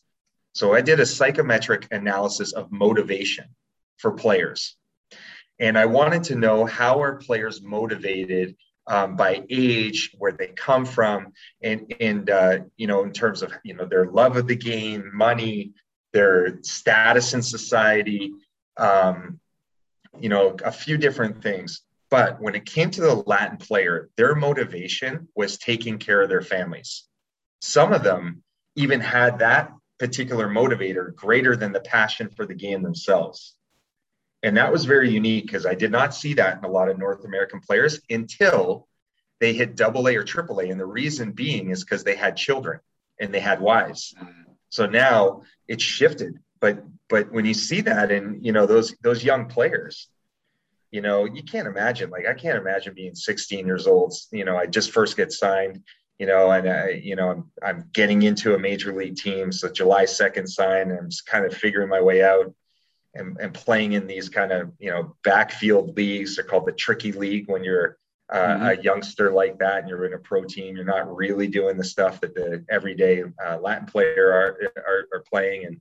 [0.53, 3.47] So I did a psychometric analysis of motivation
[3.97, 4.77] for players.
[5.59, 8.57] And I wanted to know how are players motivated
[8.91, 13.53] um, by age, where they come from, and and uh, you know in terms of
[13.63, 15.73] you know their love of the game, money,
[16.13, 18.33] their status in society,
[18.77, 19.39] um,
[20.19, 21.83] you know a few different things.
[22.11, 26.43] But when it came to the Latin player, their motivation was taking care of their
[26.43, 27.05] families.
[27.61, 28.43] Some of them
[28.75, 33.55] even had that particular motivator greater than the passion for the game themselves.
[34.43, 36.99] And that was very unique because I did not see that in a lot of
[36.99, 38.89] North American players until
[39.39, 40.69] they hit double A or triple A.
[40.69, 42.81] And the reason being is because they had children
[43.19, 44.15] and they had wives.
[44.71, 46.39] So now it's shifted.
[46.61, 50.09] But but when you see that in you know those those young players,
[50.91, 54.15] you know, you can't imagine like I can't imagine being 16 years old.
[54.31, 55.83] You know, I just first get signed,
[56.19, 59.53] you know, and I, you know, I'm, I'm getting into a major league team.
[59.53, 62.55] So July 2nd sign, I'm kind of figuring my way out
[63.15, 66.37] and, and playing in these kind of you know backfield leagues.
[66.37, 67.99] They're called the tricky league when you're
[68.33, 68.67] uh, mm-hmm.
[68.67, 70.77] a youngster like that and you're in a pro team.
[70.77, 75.25] You're not really doing the stuff that the everyday uh, Latin player are, are are
[75.29, 75.81] playing, and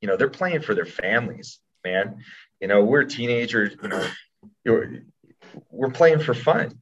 [0.00, 2.18] you know they're playing for their families, man.
[2.60, 3.74] You know we're teenagers.
[3.82, 4.06] You know
[4.64, 5.02] you're,
[5.70, 6.80] we're playing for fun.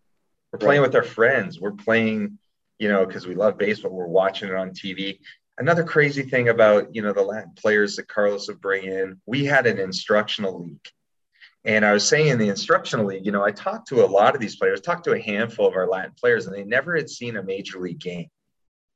[0.53, 0.89] We're playing right.
[0.89, 1.61] with our friends.
[1.61, 2.39] We're playing,
[2.79, 3.93] you know, because we love baseball.
[3.93, 5.21] We're watching it on TV
[5.61, 9.45] another crazy thing about you know the Latin players that Carlos would bring in, we
[9.45, 10.89] had an instructional league.
[11.65, 14.35] And I was saying in the instructional league, you know, I talked to a lot
[14.35, 17.11] of these players, talked to a handful of our Latin players, and they never had
[17.11, 18.29] seen a major league game.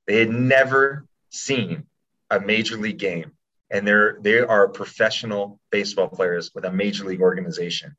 [0.06, 1.84] They had never seen
[2.30, 3.32] a major league game.
[3.70, 7.94] And they're they are professional baseball players with a major league organization.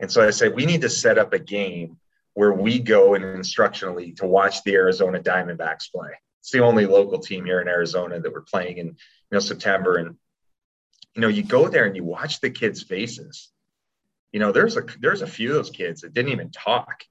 [0.00, 1.98] And so I said, we need to set up a game
[2.34, 6.12] where we go in an instructional league to watch the Arizona Diamondbacks play
[6.48, 8.94] it's the only local team here in Arizona that we're playing in you
[9.30, 9.96] know September.
[9.96, 10.16] And
[11.14, 13.50] you know you go there and you watch the kids faces.
[14.32, 17.04] You know there's a there's a few of those kids that didn't even talk.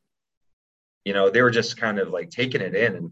[1.06, 2.96] You know they were just kind of like taking it in.
[2.96, 3.12] And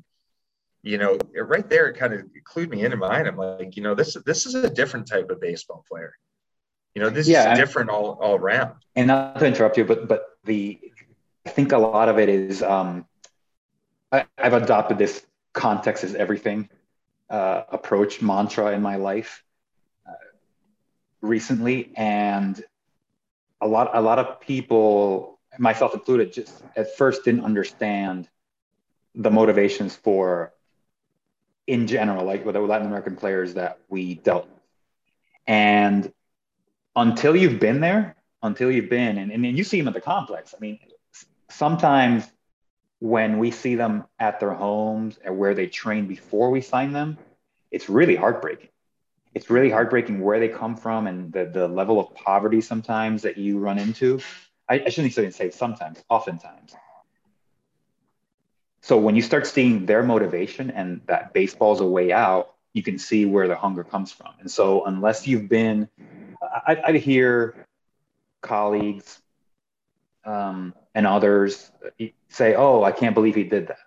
[0.82, 3.96] you know right there it kind of clued me into mind i'm like you know
[3.96, 6.14] this this is a different type of baseball player.
[6.96, 8.74] You know this yeah, is different all all around.
[8.96, 10.80] And not to interrupt you but but the
[11.46, 13.06] i think a lot of it is um
[14.12, 15.24] I, i've adopted this
[15.56, 16.70] context is everything
[17.30, 19.44] uh, approach mantra in my life
[20.08, 20.12] uh,
[21.22, 22.64] recently, and
[23.62, 28.30] a lot a lot of people, myself included, just at first didn't understand
[29.16, 30.54] the motivations for
[31.66, 34.62] in general, like with the Latin American players that we dealt with.
[35.48, 36.14] And
[36.96, 40.54] until you've been there, until you've been, and, and you see them at the complex.
[40.56, 40.80] I mean,
[41.50, 42.30] sometimes
[43.06, 47.20] when we see them at their homes and where they train before we sign them,
[47.70, 48.70] it's really heartbreaking.
[49.36, 53.38] It's really heartbreaking where they come from and the, the level of poverty sometimes that
[53.38, 54.22] you run into.
[54.68, 56.74] I, I shouldn't even say sometimes, oftentimes.
[58.82, 62.98] So when you start seeing their motivation and that baseball's a way out, you can
[62.98, 64.32] see where the hunger comes from.
[64.40, 65.90] And so unless you've been,
[66.42, 67.68] I, I hear
[68.42, 69.22] colleagues
[70.26, 71.72] um, and others
[72.30, 73.78] say, "Oh, I can't believe he did that.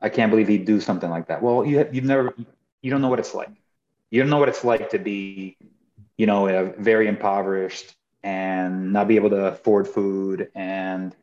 [0.00, 2.34] I can't believe he'd do something like that." Well, you you've never
[2.82, 3.50] you don't know what it's like.
[4.10, 5.56] You don't know what it's like to be,
[6.16, 11.14] you know, very impoverished and not be able to afford food and,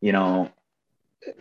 [0.00, 0.50] you know,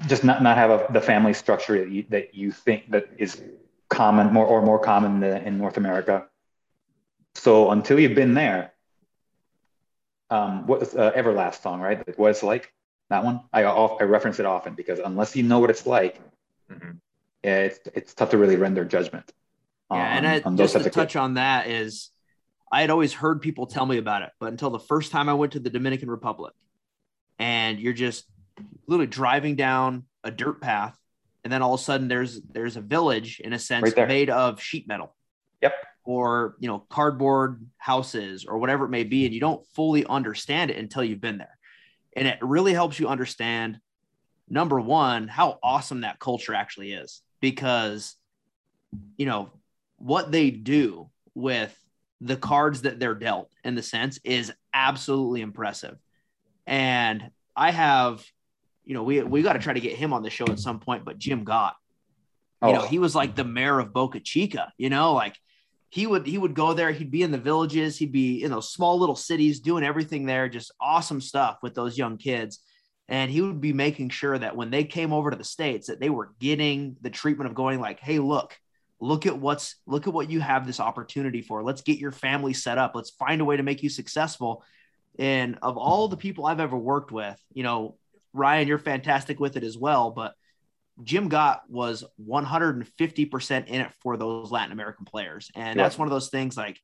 [0.07, 3.41] just not not have a, the family structure that you, that you think that is
[3.89, 6.27] common more or more common in North America.
[7.35, 8.71] So until you've been there,
[10.29, 12.17] um, what was uh, Everlast song, right?
[12.17, 12.71] What it's like
[13.13, 13.41] that one.
[13.53, 16.19] I I reference it often because unless you know what it's like,
[16.71, 16.91] mm-hmm.
[17.43, 19.31] it's it's tough to really render judgment.
[19.91, 22.09] Yeah, and I, just to touch on that is,
[22.71, 25.35] I had always heard people tell me about it, but until the first time I
[25.35, 26.53] went to the Dominican Republic,
[27.37, 28.25] and you're just
[28.87, 30.97] literally driving down a dirt path,
[31.43, 34.31] and then all of a sudden there's there's a village in a sense Right made
[34.31, 35.15] of sheet metal.
[35.61, 35.73] Yep.
[36.03, 40.71] Or you know cardboard houses or whatever it may be, and you don't fully understand
[40.71, 41.57] it until you've been there,
[42.15, 43.79] and it really helps you understand
[44.49, 48.15] number one how awesome that culture actually is because
[49.17, 49.49] you know
[49.97, 51.75] what they do with
[52.23, 55.97] the cards that they're dealt in the sense is absolutely impressive.
[56.65, 58.25] And I have,
[58.85, 60.79] you know, we we got to try to get him on the show at some
[60.79, 61.75] point, but Jim Gott,
[62.61, 65.37] you know, Oh, he was like the mayor of Boca Chica, you know, like
[65.93, 68.73] he would he would go there, he'd be in the villages, he'd be in those
[68.73, 72.61] small little cities doing everything there, just awesome stuff with those young kids.
[73.07, 75.99] And he would be making sure that when they came over to the States, that
[75.99, 78.57] they were getting the treatment of going like, hey, look,
[78.99, 81.61] look at what's look at what you have this opportunity for.
[81.61, 82.93] Let's get your family set up.
[82.95, 84.63] Let's find a way to make you successful.
[85.19, 87.99] And of all the people I've ever worked with, you know,
[88.33, 90.33] Ryan, you're fantastic with it as well, but
[91.01, 95.49] Jim Gott was 150% in it for those Latin American players.
[95.55, 95.83] And Yeah.
[95.83, 96.79] that's one of those things like,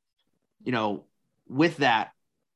[0.63, 1.06] you know,
[1.48, 2.12] with that,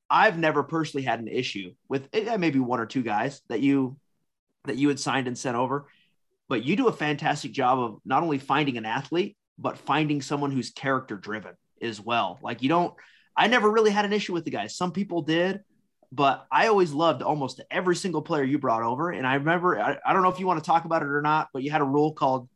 [0.10, 3.98] I've never personally had an issue with eh, maybe one or two guys that you
[4.66, 5.88] that you had signed and sent over,
[6.48, 10.52] but you do a fantastic job of not only finding an athlete, but finding someone
[10.52, 12.40] who's character driven as well.
[12.42, 12.94] Like you don't
[13.36, 14.76] I never really had an issue with the guys.
[14.76, 15.62] Some people did,
[16.14, 19.10] but I always loved almost every single player you brought over.
[19.10, 21.24] And I remember, I, I don't know if you want to talk about it or
[21.24, 22.48] not, but you had a rule called,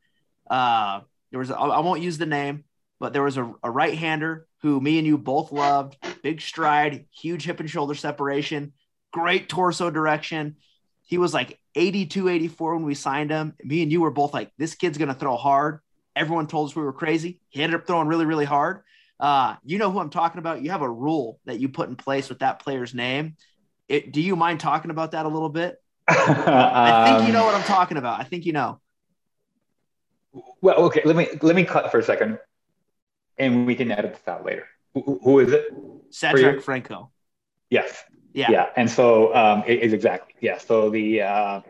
[0.47, 0.99] uh,
[1.31, 2.65] there was, I won't use the name,
[2.99, 7.07] but there was a, a right hander who me and you both loved, big stride,
[7.11, 8.73] huge hip and shoulder separation,
[9.11, 10.57] great torso direction.
[11.07, 13.55] He was like 82, 84 when we signed him.
[13.63, 15.79] Me and you were both like, this kid's going to throw hard.
[16.15, 17.39] Everyone told us we were crazy.
[17.49, 18.81] He ended up throwing really, really hard.
[19.19, 20.61] Uh, you know who I'm talking about.
[20.61, 23.35] You have a rule that you put in place with that player's name.
[23.87, 25.81] It, do you mind talking about that a little bit?
[26.07, 28.19] I think you know what I'm talking about.
[28.19, 28.79] I think you know.
[30.61, 31.01] Well, okay.
[31.05, 32.39] Let me let me cut for a second,
[33.37, 34.67] and we can edit this out later.
[34.93, 35.65] Who, who is it?
[36.09, 37.11] Cedric Franco.
[37.69, 38.03] Yes.
[38.33, 38.51] Yeah.
[38.51, 38.69] Yeah.
[38.75, 40.57] And so um, it is exactly yeah.
[40.57, 41.61] So the uh,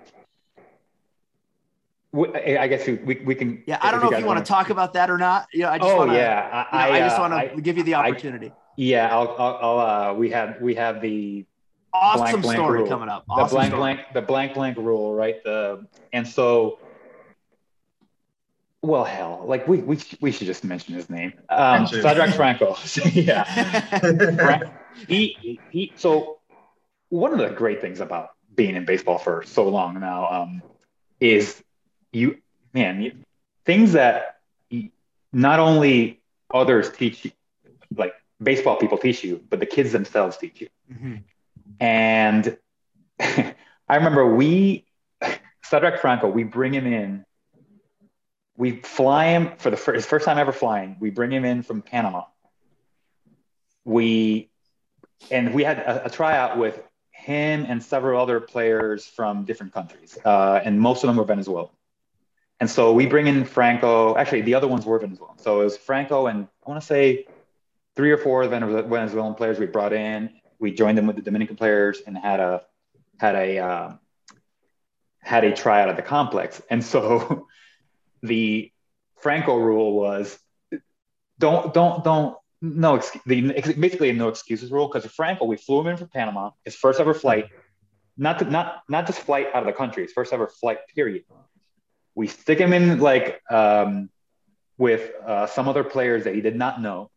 [2.15, 3.63] I I guess we, we, we can.
[3.67, 5.48] Yeah, I don't know if guys you want wanna- talk about that or not.
[5.54, 6.17] Yeah, I just Oh want to.
[6.17, 8.52] yeah, I, I, just uh, want I- to give you the I- opportunity.
[8.78, 11.46] yeah, I'll, I'll, I'll uh, we have we have the
[11.93, 12.88] awesome blank, blank story rule.
[12.88, 13.26] coming up.
[13.28, 13.70] the blank story.
[13.80, 15.43] blank the blank blank rule, right?
[15.43, 16.80] The and so
[18.82, 21.34] well hell, like we we we should just mention his name.
[21.50, 22.32] Um Mention.
[22.32, 22.78] Franco.
[23.12, 23.43] yeah.
[24.36, 26.39] Fra- he he so
[27.10, 30.62] one of the great things about being in baseball for so long now um
[31.20, 31.62] is
[32.12, 32.38] you
[32.74, 33.12] man you,
[33.65, 34.38] things that
[35.34, 36.20] not only
[36.54, 37.32] others teach you
[37.96, 41.24] like baseball people teach you but the kids themselves teach you Mhm.
[41.80, 42.58] and
[43.89, 44.86] I remember we,
[45.63, 47.26] Cedric Franco, we bring him in.
[48.58, 50.98] We fly him for the first, his first time ever flying.
[51.00, 52.24] We bring him in from Panama.
[53.86, 54.50] We,
[55.32, 56.80] and we had a, a tryout with
[57.12, 61.70] him and several other players from different countries, uh, and most of them were Venezuelan.
[62.60, 64.15] And so we bring in Franco.
[64.15, 65.38] Actually, the other ones were Venezuelan.
[65.38, 67.28] So it was Franco and I want to say
[67.96, 70.32] three or four Venez- Venezuelan players we brought in.
[70.60, 72.63] We joined them with the Dominican players and had a
[73.20, 73.93] had a uh,
[75.20, 76.62] had a tryout at the complex.
[76.70, 77.48] And so
[78.24, 78.72] the
[79.17, 80.38] Franco rule was
[81.39, 83.41] don't don't don't no the
[83.78, 87.00] basically a no excuses rule because Franco we flew him in from Panama his first
[87.00, 87.50] ever flight
[88.17, 91.24] not to, not not just flight out of the country his first ever flight period
[92.17, 94.10] we stick him in like um,
[94.80, 97.12] with uh, some other players that he did not know.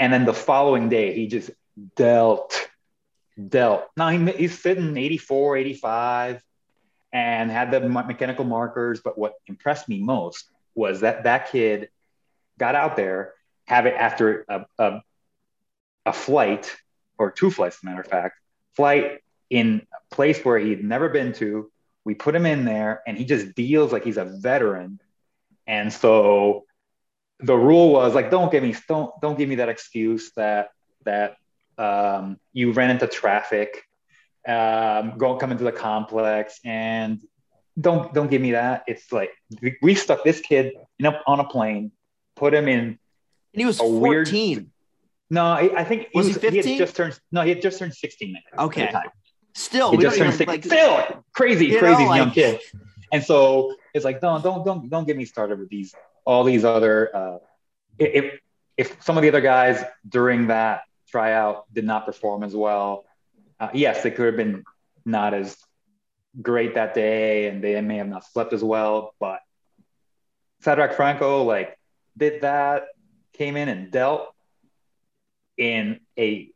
[0.00, 1.50] And then the following day he just
[1.94, 2.68] dealt
[3.48, 3.84] dealt.
[3.98, 6.42] Now he, he's sitting 84 85
[7.12, 11.90] and had the mechanical markers but what impressed me most was that that kid
[12.58, 13.34] got out there
[13.66, 15.02] have it after a, a,
[16.06, 16.74] a flight
[17.18, 18.40] or two flights as a matter of fact
[18.74, 19.20] flight
[19.50, 21.70] in a place where he'd never been to
[22.04, 25.00] we put him in there and he just deals like he's a veteran
[25.66, 26.64] and so
[27.40, 30.70] the rule was like don't give me don't don't give me that excuse that
[31.04, 31.36] that
[31.78, 33.84] um, you ran into traffic
[34.46, 37.20] um, go come into the complex and
[37.78, 39.30] don't don't give me that it's like
[39.62, 41.92] we, we stuck this kid in a, on a plane
[42.34, 42.98] put him in And
[43.54, 44.70] he was A weird- 14.
[45.30, 46.78] no i, I think Was he had 15?
[46.78, 48.90] just turned no he had just turned 16 at the Okay.
[49.58, 52.60] Still, he just turned even, 16 like, still crazy crazy know, young like- kid
[53.12, 55.94] and so it's like don't don't don't don't get me started with these
[56.24, 57.38] all these other uh
[57.98, 58.40] it
[58.78, 63.04] if some of the other guys during that tryout did not perform as well,
[63.58, 64.64] uh, yes, they could have been
[65.04, 65.56] not as
[66.40, 69.14] great that day and they may have not slept as well.
[69.18, 69.40] But
[70.62, 71.76] Shadrach Franco like
[72.16, 72.84] did that,
[73.32, 74.32] came in and dealt
[75.56, 76.50] in a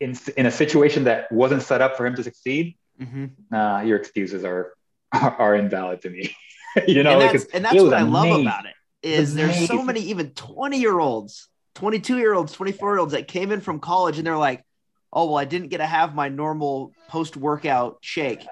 [0.00, 2.76] in, in a situation that wasn't set up for him to succeed.
[3.00, 3.54] Mm-hmm.
[3.54, 4.72] Uh, your excuses are
[5.12, 6.34] are invalid to me.
[6.86, 8.14] you know, and that's, and that's what amazing.
[8.14, 12.52] I love about it is there's so many even 20 year olds, 22 year olds,
[12.52, 14.64] 24 year olds that came in from college and they're like,
[15.12, 18.46] oh well, I didn't get to have my normal post workout shake,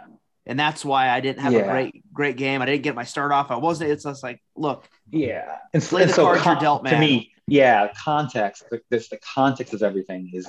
[0.47, 1.61] and that's why I didn't have yeah.
[1.61, 2.63] a great great game.
[2.63, 3.51] I didn't get my start off.
[3.51, 3.91] I wasn't.
[3.91, 6.95] It's just like, look, yeah, and play the so cards con- you're dealt, man.
[6.95, 8.65] To me, yeah, context.
[8.91, 10.49] This the context of everything is.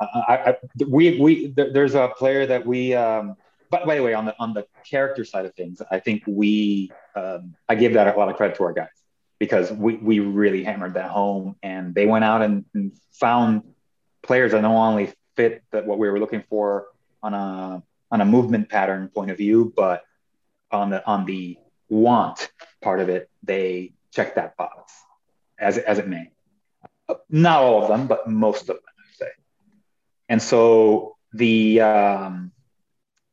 [0.00, 3.36] I, I, we we there's a player that we um,
[3.70, 6.90] but by the way, on the on the character side of things, I think we
[7.14, 8.88] um, I give that a lot of credit to our guys
[9.38, 13.62] because we we really hammered that home, and they went out and, and found
[14.22, 16.86] players that not only fit that what we were looking for
[17.22, 20.02] on a on a movement pattern point of view, but
[20.70, 22.50] on the on the want
[22.82, 24.92] part of it, they checked that box
[25.58, 26.30] as as it may.
[27.30, 28.85] Not all of them, but most of them.
[30.28, 32.52] And so the um,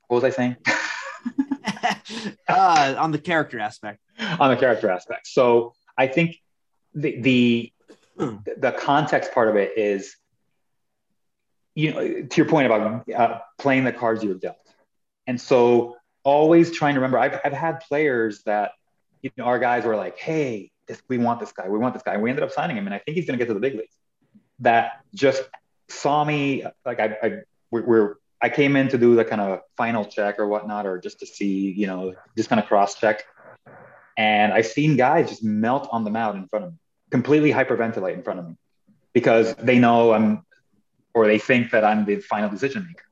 [0.07, 0.57] what was I saying?
[2.47, 3.99] uh, on the character aspect.
[4.39, 5.27] On the character aspect.
[5.27, 6.37] So I think
[6.93, 7.73] the the
[8.17, 10.15] the context part of it is,
[11.75, 14.57] you know, to your point about uh, playing the cards you were dealt,
[15.25, 17.17] and so always trying to remember.
[17.17, 18.73] I've I've had players that
[19.21, 22.03] you know our guys were like, hey, this, we want this guy, we want this
[22.03, 23.55] guy, and we ended up signing him, and I think he's going to get to
[23.55, 23.95] the big leagues.
[24.59, 25.41] That just
[25.93, 27.31] saw me like I, I
[27.71, 31.21] we're I came in to do the kind of final check or whatnot, or just
[31.21, 33.23] to see, you know, just kind of cross check.
[34.17, 36.77] And I've seen guys just melt on the mound in front of me,
[37.09, 38.57] completely hyperventilate in front of me
[39.13, 40.45] because they know I'm,
[41.13, 43.05] or they think that I'm the final decision maker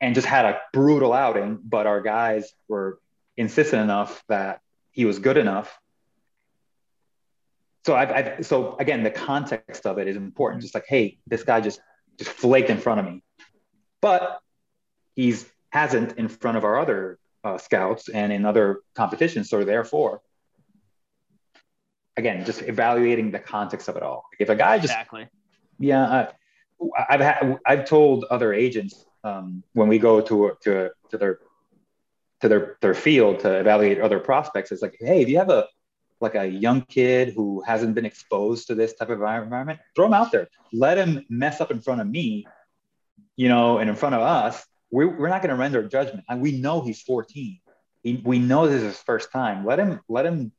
[0.00, 1.58] and just had a brutal outing.
[1.60, 3.00] But our guys were
[3.36, 4.60] insistent enough that
[4.92, 5.76] he was good enough.
[7.84, 10.62] So I've, I've so again, the context of it is important.
[10.62, 11.80] Just like, hey, this guy just
[12.18, 13.22] just flaked in front of me.
[14.00, 14.40] But
[15.14, 19.50] he's hasn't in front of our other uh, scouts and in other competitions.
[19.50, 20.22] So therefore,
[22.16, 24.24] again, just evaluating the context of it all.
[24.38, 25.28] If a guy just exactly,
[25.78, 26.32] yeah, uh,
[27.08, 31.38] I've had I've told other agents um, when we go to to to their
[32.40, 34.72] to their their field to evaluate other prospects.
[34.72, 35.66] It's like, hey, if you have a
[36.20, 40.14] like a young kid who hasn't been exposed to this type of environment, throw him
[40.14, 40.48] out there.
[40.72, 42.46] Let him mess up in front of me,
[43.36, 46.24] you know, and in front of us, we're, we're not going to render judgment.
[46.28, 47.60] And we know he's 14.
[48.02, 49.64] He, we know this is his first time.
[49.64, 50.52] Let him let him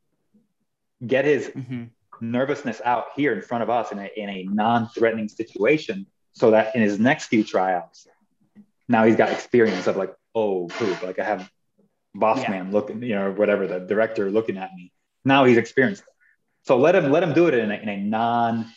[1.05, 1.85] get his mm-hmm.
[2.21, 6.75] nervousness out here in front of us in a, in a non-threatening situation, so that
[6.75, 8.07] in his next few tryouts,
[8.87, 11.49] now he's got experience of like, oh, poop, like I have
[12.13, 12.51] boss yeah.
[12.51, 14.91] man looking, you know, whatever the director looking at me.
[15.25, 16.03] Now he's experienced.
[16.63, 18.71] So let him let him do it in a, in a non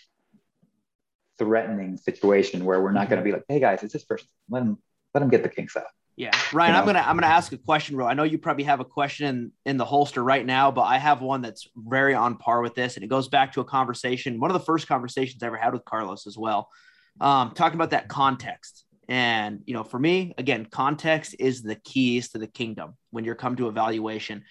[1.38, 4.26] threatening situation where we're not going to be like, hey guys, it's his first.
[4.48, 4.78] Let him
[5.14, 5.84] let him get the kinks out.
[6.14, 6.78] Yeah, Ryan, you know?
[6.80, 8.06] I'm gonna I'm gonna ask a question, bro.
[8.06, 10.98] I know you probably have a question in, in the holster right now, but I
[10.98, 14.38] have one that's very on par with this, and it goes back to a conversation,
[14.38, 16.68] one of the first conversations I ever had with Carlos as well,
[17.20, 18.84] um, talking about that context.
[19.08, 23.34] And you know, for me, again, context is the keys to the kingdom when you're
[23.34, 24.44] come to evaluation.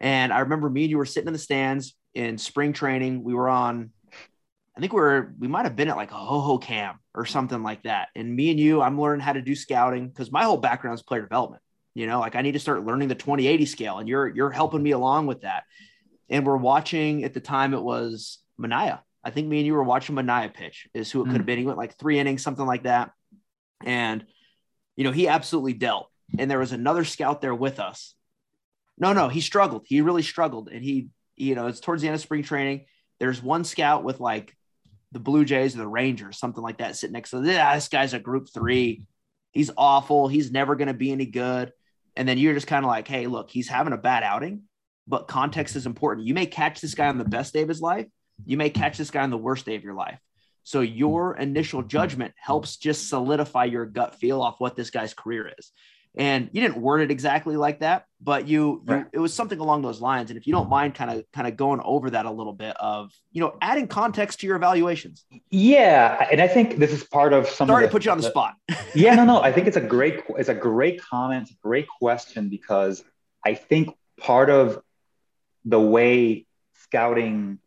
[0.00, 3.24] And I remember me and you were sitting in the stands in spring training.
[3.24, 3.90] We were on
[4.76, 8.08] I think we're we might have been at like a Hohokam or something like that.
[8.14, 11.02] And me and you, I'm learning how to do scouting because my whole background is
[11.02, 11.62] player development.
[11.94, 14.82] You know, like I need to start learning the 2080 scale, and you're you're helping
[14.82, 15.64] me along with that.
[16.28, 19.00] And we're watching at the time it was Manaea.
[19.24, 21.30] I think me and you were watching Manaea pitch is who it mm.
[21.30, 21.58] could have been.
[21.58, 23.12] He went like three innings, something like that.
[23.82, 24.26] And
[24.94, 26.10] you know, he absolutely dealt.
[26.38, 28.14] And there was another scout there with us.
[28.98, 29.84] No, no, he struggled.
[29.86, 30.68] He really struggled.
[30.68, 32.86] And he, you know, it's towards the end of spring training.
[33.20, 34.54] There's one scout with like
[35.12, 37.42] the Blue Jays or the Rangers, something like that, sitting next to.
[37.42, 39.04] Yeah, this guy's a group three.
[39.52, 40.28] He's awful.
[40.28, 41.72] He's never going to be any good.
[42.14, 44.62] And then you're just kind of like, hey, look, he's having a bad outing,
[45.06, 46.26] but context is important.
[46.26, 48.06] You may catch this guy on the best day of his life.
[48.44, 50.18] You may catch this guy on the worst day of your life.
[50.64, 55.52] So your initial judgment helps just solidify your gut feel off what this guy's career
[55.58, 55.70] is
[56.16, 59.00] and you didn't word it exactly like that but you, right.
[59.00, 60.30] you, it was something along those lines.
[60.30, 62.74] And if you don't mind kind of kind of going over that a little bit
[62.78, 65.24] of you know adding context to your evaluations.
[65.50, 68.10] Yeah and i think this is part of some sorry of the, to put you
[68.10, 68.54] on the, the spot.
[68.94, 73.04] Yeah no no i think it's a great it's a great comment great question because
[73.44, 74.80] i think part of
[75.66, 77.58] the way scouting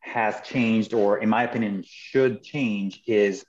[0.00, 3.44] has changed, or in my opinion, should change, is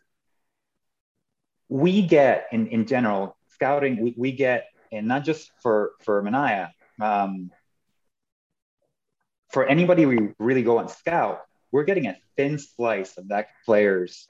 [1.67, 6.71] we get in, in general scouting, we, we get, and not just for for Manaea,
[7.01, 7.51] um,
[9.49, 11.41] for anybody we really go and scout,
[11.71, 14.27] we're getting a thin slice of that player's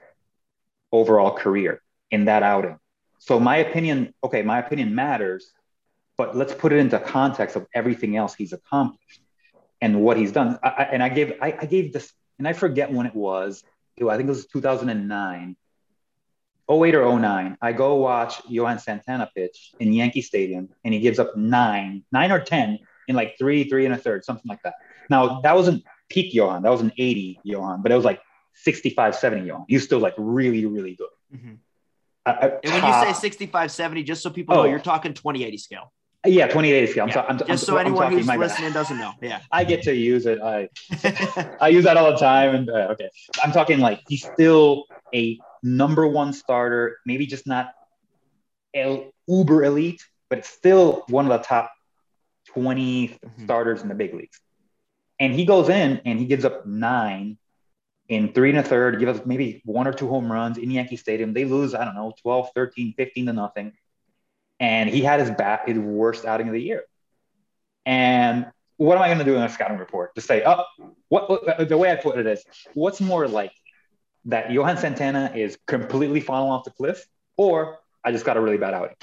[0.92, 2.78] overall career in that outing.
[3.18, 5.50] So my opinion, okay, my opinion matters,
[6.16, 9.20] but let's put it into context of everything else he's accomplished
[9.80, 10.58] and what he's done.
[10.62, 13.64] I, I, and I gave I, I, gave this, and I forget when it was.
[13.98, 15.56] I think it was 2009,
[16.70, 17.56] 08 or 09.
[17.60, 22.32] I go watch Johan Santana pitch in Yankee Stadium, and he gives up nine, nine
[22.32, 24.74] or ten in like three, three and a third, something like that.
[25.10, 28.20] Now that wasn't peak Johan, that was an 80 Johan, but it was like
[28.54, 29.64] 65, 70 Johan.
[29.68, 31.08] He's still like really, really good.
[31.34, 31.54] Mm-hmm.
[32.26, 34.62] Uh, and when you say 65, 70, just so people oh.
[34.62, 35.92] know, you're talking 2080 scale.
[36.26, 37.04] Yeah, 2080 scale.
[37.04, 37.24] I'm, yeah.
[37.28, 39.12] I'm, just I'm, so anyone who's listening doesn't know.
[39.20, 39.40] Yeah.
[39.52, 40.40] I get to use it.
[40.40, 40.70] I
[41.60, 42.54] I use that all the time.
[42.54, 43.10] And uh, okay,
[43.42, 47.72] I'm talking like he's still a number one starter, maybe just not
[48.74, 51.72] el- uber elite, but it's still one of the top
[52.48, 53.44] 20 mm-hmm.
[53.44, 54.38] starters in the big leagues.
[55.18, 57.38] And he goes in and he gives up nine
[58.08, 60.96] in three and a third, give us maybe one or two home runs in Yankee
[60.96, 61.32] Stadium.
[61.32, 63.72] They lose, I don't know, 12, 13, 15 to nothing.
[64.60, 66.84] And he had his bat, his worst outing of the year.
[67.86, 68.46] And
[68.76, 70.14] what am I going to do in a scouting report?
[70.16, 70.64] To say, oh,
[71.08, 72.44] what, what, the way I put it is,
[72.74, 73.63] what's more likely
[74.26, 77.06] that Johan Santana is completely falling off the cliff,
[77.36, 78.96] or I just got a really bad outing?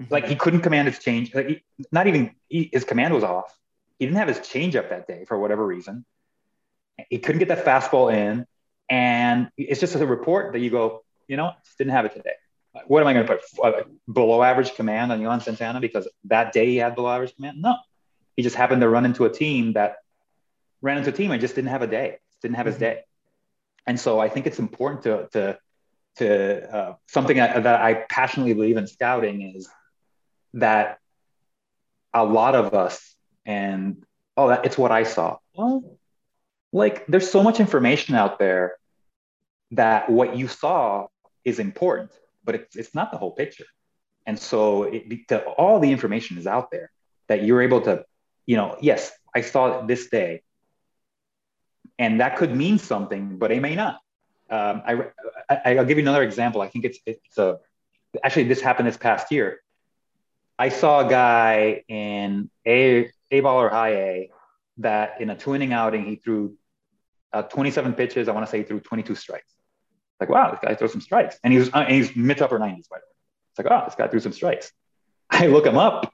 [0.00, 0.12] Mm-hmm.
[0.12, 1.34] Like he couldn't command his change.
[1.34, 3.56] Like he, not even he, his command was off.
[3.98, 6.04] He didn't have his changeup that day for whatever reason.
[7.10, 8.46] He couldn't get that fastball in.
[8.88, 12.32] And it's just a report that you go, you know, just didn't have it today.
[12.86, 13.84] What am I going to put?
[14.12, 17.60] Below average command on Johan Santana because that day he had below average command?
[17.60, 17.76] No.
[18.36, 19.96] He just happened to run into a team that
[20.80, 22.84] ran into a team and just didn't have a day, didn't have his mm-hmm.
[22.84, 23.04] day.
[23.88, 25.58] And so I think it's important to, to,
[26.16, 29.66] to uh, something that, that I passionately believe in scouting is
[30.54, 30.98] that
[32.12, 33.14] a lot of us
[33.46, 34.04] and
[34.36, 35.38] oh that, it's what i saw.
[35.54, 35.98] Well
[36.70, 38.76] like there's so much information out there
[39.70, 41.06] that what you saw
[41.44, 42.10] is important
[42.44, 43.66] but it's, it's not the whole picture.
[44.26, 46.90] And so it, the, all the information is out there
[47.28, 48.04] that you're able to
[48.44, 50.42] you know yes i saw it this day
[51.98, 54.00] and that could mean something but it may not
[54.50, 55.10] um, I,
[55.50, 57.58] I will give you another example i think it's it's a
[58.22, 59.60] actually this happened this past year
[60.58, 64.30] i saw a guy in a a ball or high A
[64.78, 66.56] that in a two inning outing, he threw
[67.32, 68.28] uh, 27 pitches.
[68.28, 69.52] I want to say he threw 22 strikes.
[70.20, 71.38] Like, wow, this guy threw some strikes.
[71.44, 73.14] And he was, uh, and he's mid to upper 90s, by the way.
[73.50, 74.72] It's like, oh, this guy threw some strikes.
[75.30, 76.12] I look him up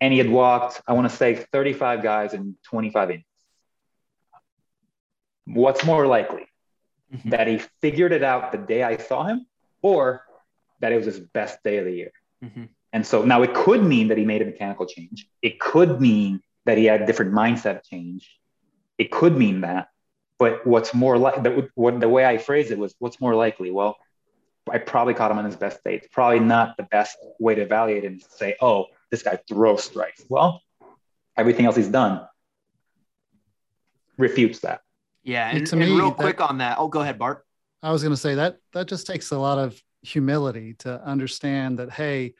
[0.00, 3.24] and he had walked, I want to say 35 guys in 25 innings.
[5.46, 6.46] What's more likely?
[7.14, 7.30] Mm-hmm.
[7.30, 9.46] That he figured it out the day I saw him
[9.82, 10.24] or
[10.80, 12.12] that it was his best day of the year?
[12.42, 12.64] Mm-hmm.
[12.92, 15.26] And so now it could mean that he made a mechanical change.
[15.42, 18.38] It could mean that he had a different mindset change.
[18.98, 19.88] It could mean that.
[20.38, 23.70] But what's more like the, what, the way I phrased it was what's more likely?
[23.70, 23.96] Well,
[24.70, 25.96] I probably caught him on his best day.
[25.96, 29.84] It's probably not the best way to evaluate him to say, oh, this guy throws
[29.84, 30.24] strikes.
[30.28, 30.62] Well,
[31.36, 32.26] everything else he's done
[34.16, 34.80] refutes that.
[35.24, 35.50] Yeah.
[35.50, 36.78] And, to me, and real that, quick on that.
[36.78, 37.44] Oh, go ahead, Bart.
[37.82, 41.78] I was going to say that that just takes a lot of humility to understand
[41.78, 42.34] that, hey,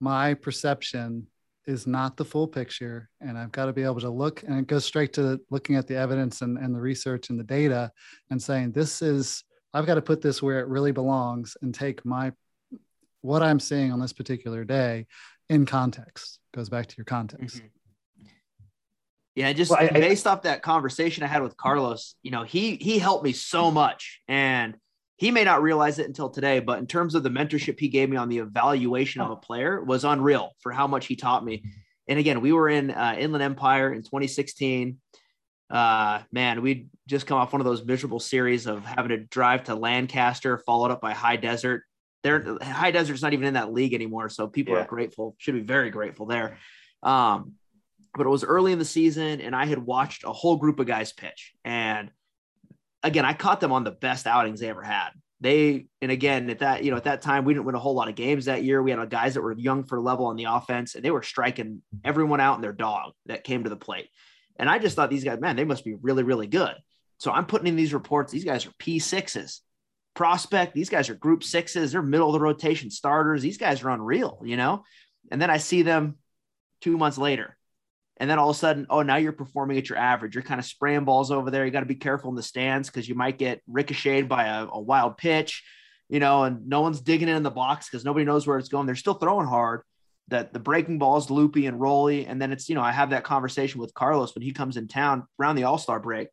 [0.00, 1.26] my perception
[1.66, 4.66] is not the full picture and i've got to be able to look and it
[4.66, 7.90] goes straight to looking at the evidence and, and the research and the data
[8.30, 9.42] and saying this is
[9.74, 12.32] i've got to put this where it really belongs and take my
[13.22, 15.06] what i'm seeing on this particular day
[15.48, 17.66] in context goes back to your context mm-hmm.
[19.36, 22.42] Yeah, just well, I, based I, off that conversation I had with Carlos, you know,
[22.42, 24.76] he he helped me so much, and
[25.18, 28.08] he may not realize it until today, but in terms of the mentorship he gave
[28.08, 31.64] me on the evaluation of a player was unreal for how much he taught me.
[32.08, 34.98] And again, we were in uh, Inland Empire in 2016.
[35.68, 39.64] Uh, man, we'd just come off one of those miserable series of having to drive
[39.64, 41.82] to Lancaster, followed up by High Desert.
[42.22, 44.80] There, High Desert's not even in that league anymore, so people yeah.
[44.80, 45.34] are grateful.
[45.38, 46.58] Should be very grateful there.
[47.02, 47.54] Um,
[48.16, 50.86] but it was early in the season, and I had watched a whole group of
[50.86, 52.10] guys pitch, and
[53.02, 55.10] again, I caught them on the best outings they ever had.
[55.40, 57.94] They and again at that you know at that time we didn't win a whole
[57.94, 58.82] lot of games that year.
[58.82, 61.82] We had guys that were young for level on the offense, and they were striking
[62.04, 64.08] everyone out in their dog that came to the plate.
[64.58, 66.74] And I just thought these guys, man, they must be really really good.
[67.18, 68.32] So I'm putting in these reports.
[68.32, 69.60] These guys are P sixes,
[70.14, 70.74] prospect.
[70.74, 71.92] These guys are Group sixes.
[71.92, 73.42] They're middle of the rotation starters.
[73.42, 74.84] These guys are unreal, you know.
[75.30, 76.16] And then I see them
[76.80, 77.56] two months later,
[78.18, 80.34] And then all of a sudden, oh, now you're performing at your average.
[80.34, 81.64] You're kind of spraying balls over there.
[81.64, 84.66] You got to be careful in the stands because you might get ricocheted by a,
[84.66, 85.62] a wild pitch,
[86.08, 88.86] you know, and no one's digging in the box because nobody knows where it's going.
[88.86, 89.82] They're still throwing hard.
[90.28, 92.26] That the breaking ball is loopy and rolly.
[92.26, 94.88] And then it's, you know, I have that conversation with Carlos when he comes in
[94.88, 96.28] town around the All Star break.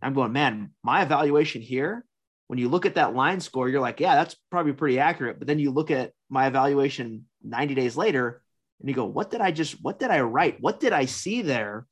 [0.00, 2.06] I'm going, man, my evaluation here,
[2.46, 5.38] when you look at that line score, you're like, yeah, that's probably pretty accurate.
[5.38, 8.42] But then you look at my evaluation 90 days later
[8.84, 10.60] and you go, what did I just, what did I write?
[10.60, 11.86] What did I see there?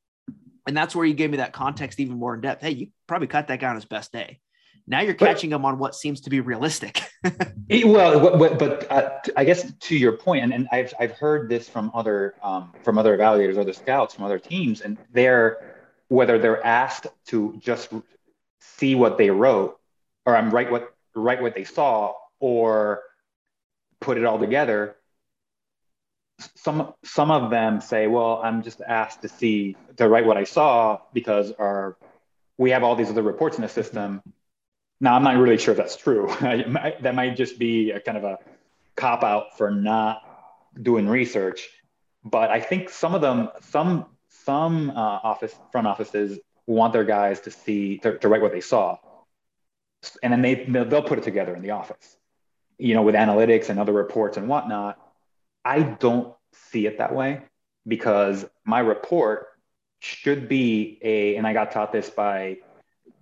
[0.66, 2.60] And that's where you gave me that context even more in depth.
[2.60, 4.40] Hey, you probably cut that guy on his best day.
[4.86, 7.02] Now you're catching but, him on what seems to be realistic.
[7.70, 11.48] it, well, but, but uh, I guess to your point, and, and I've, I've heard
[11.48, 15.78] this from other um, from other evaluators, other scouts, from other teams, and they're
[16.08, 17.88] whether they're asked to just
[18.60, 19.78] see what they wrote,
[20.26, 23.00] or I'm um, write what write what they saw, or
[24.00, 24.96] put it all together
[26.54, 30.44] some some of them say, well, I'm just asked to see to write what I
[30.44, 31.96] saw because our
[32.58, 34.22] we have all these other reports in the system.
[35.00, 36.28] Now I'm not really sure if that's true.
[36.40, 38.38] that might just be a kind of a
[38.96, 40.22] cop out for not
[40.80, 41.68] doing research.
[42.24, 44.06] But I think some of them, some
[44.44, 48.60] some uh, office front offices want their guys to see to, to write what they
[48.60, 48.98] saw,
[50.22, 52.16] and then they they'll put it together in the office.
[52.78, 54.98] You know, with analytics and other reports and whatnot
[55.64, 57.42] I don't see it that way
[57.86, 59.48] because my report
[60.00, 62.58] should be a, and I got taught this by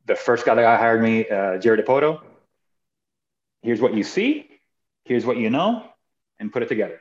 [0.06, 2.20] the first guy that hired me, uh, Jerry Dipoto.
[3.62, 4.48] Here's what you see,
[5.04, 5.84] here's what you know,
[6.38, 7.00] and put it together.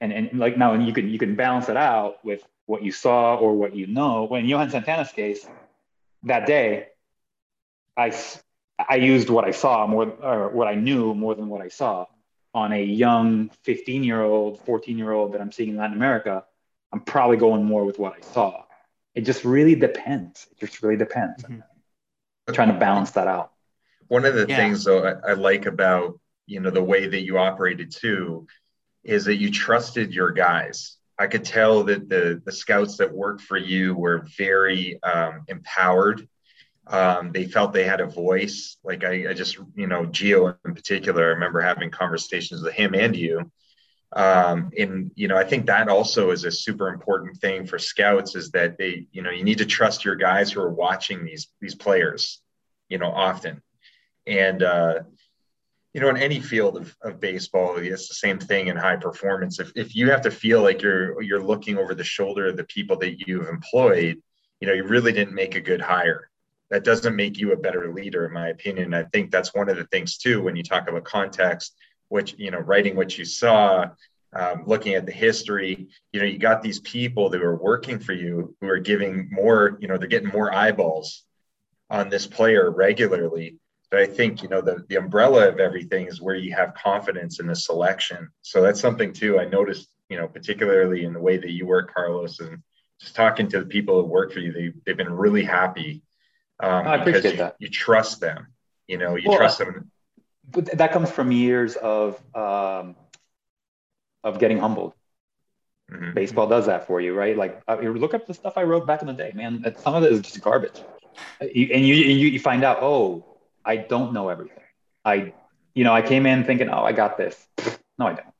[0.00, 2.90] And, and like now, and you can you can balance it out with what you
[2.90, 4.24] saw or what you know.
[4.24, 5.46] When Johan Santana's case,
[6.22, 6.86] that day,
[7.98, 8.12] I
[8.88, 12.06] I used what I saw more or what I knew more than what I saw
[12.54, 16.44] on a young 15 year old, 14 year old that I'm seeing in Latin America,
[16.92, 18.64] I'm probably going more with what I saw.
[19.14, 20.46] It just really depends.
[20.50, 21.42] It just really depends.
[21.42, 22.52] Mm-hmm.
[22.52, 23.52] trying to balance that out.
[24.08, 24.56] One of the yeah.
[24.56, 28.46] things though I, I like about you know the way that you operated too
[29.04, 30.96] is that you trusted your guys.
[31.18, 36.28] I could tell that the the scouts that worked for you were very um, empowered
[36.90, 38.76] um, they felt they had a voice.
[38.82, 42.94] Like I, I, just, you know, Geo in particular, I remember having conversations with him
[42.94, 43.50] and you.
[44.12, 48.34] Um, and you know, I think that also is a super important thing for scouts
[48.34, 51.46] is that they, you know, you need to trust your guys who are watching these
[51.60, 52.42] these players,
[52.88, 53.62] you know, often.
[54.26, 54.94] And uh,
[55.94, 59.60] you know, in any field of, of baseball, it's the same thing in high performance.
[59.60, 62.64] If if you have to feel like you're you're looking over the shoulder of the
[62.64, 64.20] people that you've employed,
[64.60, 66.29] you know, you really didn't make a good hire
[66.70, 68.94] that doesn't make you a better leader in my opinion.
[68.94, 71.74] I think that's one of the things too when you talk about context
[72.10, 73.86] which you know writing what you saw
[74.34, 78.12] um, looking at the history you know you got these people that are working for
[78.12, 81.24] you who are giving more you know they're getting more eyeballs
[81.88, 83.56] on this player regularly.
[83.90, 87.40] But i think you know the, the umbrella of everything is where you have confidence
[87.40, 88.28] in the selection.
[88.42, 91.94] So that's something too i noticed you know particularly in the way that you work
[91.94, 92.62] carlos and
[93.00, 96.02] just talking to the people who work for you they, they've been really happy
[96.62, 97.56] um, I appreciate you, that.
[97.58, 98.48] You trust them.
[98.86, 99.90] You know, you well, trust them.
[100.50, 102.96] But that comes from years of um,
[104.24, 104.94] of getting humbled.
[105.90, 106.14] Mm-hmm.
[106.14, 107.36] Baseball does that for you, right?
[107.36, 109.74] Like, uh, look up the stuff I wrote back in the day, man.
[109.78, 110.80] Some of it is just garbage,
[111.40, 113.24] you, and you, you you find out, oh,
[113.64, 114.62] I don't know everything.
[115.04, 115.32] I,
[115.74, 117.36] you know, I came in thinking, oh, I got this.
[117.98, 118.34] No, I don't.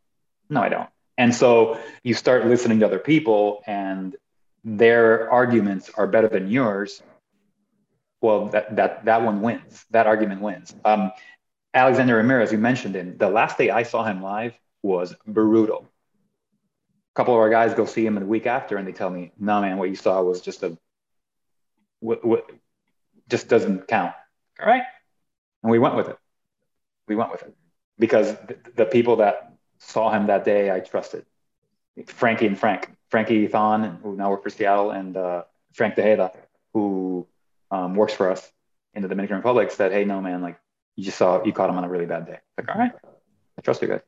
[0.48, 0.88] No, I don't.
[1.18, 4.16] And so you start listening to other people, and
[4.64, 7.02] their arguments are better than yours,
[8.20, 9.84] well, that that that one wins.
[9.90, 10.74] That argument wins.
[10.84, 11.12] Um,
[11.72, 13.16] Alexander Ramirez, you mentioned him.
[13.16, 15.88] The last day I saw him live was brutal.
[17.12, 19.32] A couple of our guys go see him the week after, and they tell me,
[19.38, 20.76] "No, man, what you saw was just a,
[22.00, 22.50] what, what
[23.28, 24.14] just doesn't count."
[24.60, 24.82] All right,
[25.62, 26.18] and we went with it.
[27.08, 27.54] We went with it
[27.98, 31.24] because the, the people that saw him that day, I trusted.
[32.06, 35.44] Frankie and Frank, Frankie Thon, who now work for Seattle, and uh,
[35.74, 36.32] Frank Tejeda,
[36.72, 37.26] who
[37.70, 38.50] um, works for us
[38.94, 40.58] in the Dominican Republic said, "Hey, no, man, like
[40.96, 42.92] you just saw you caught him on a really bad day." Like, all right,
[43.58, 44.00] I trust you guys.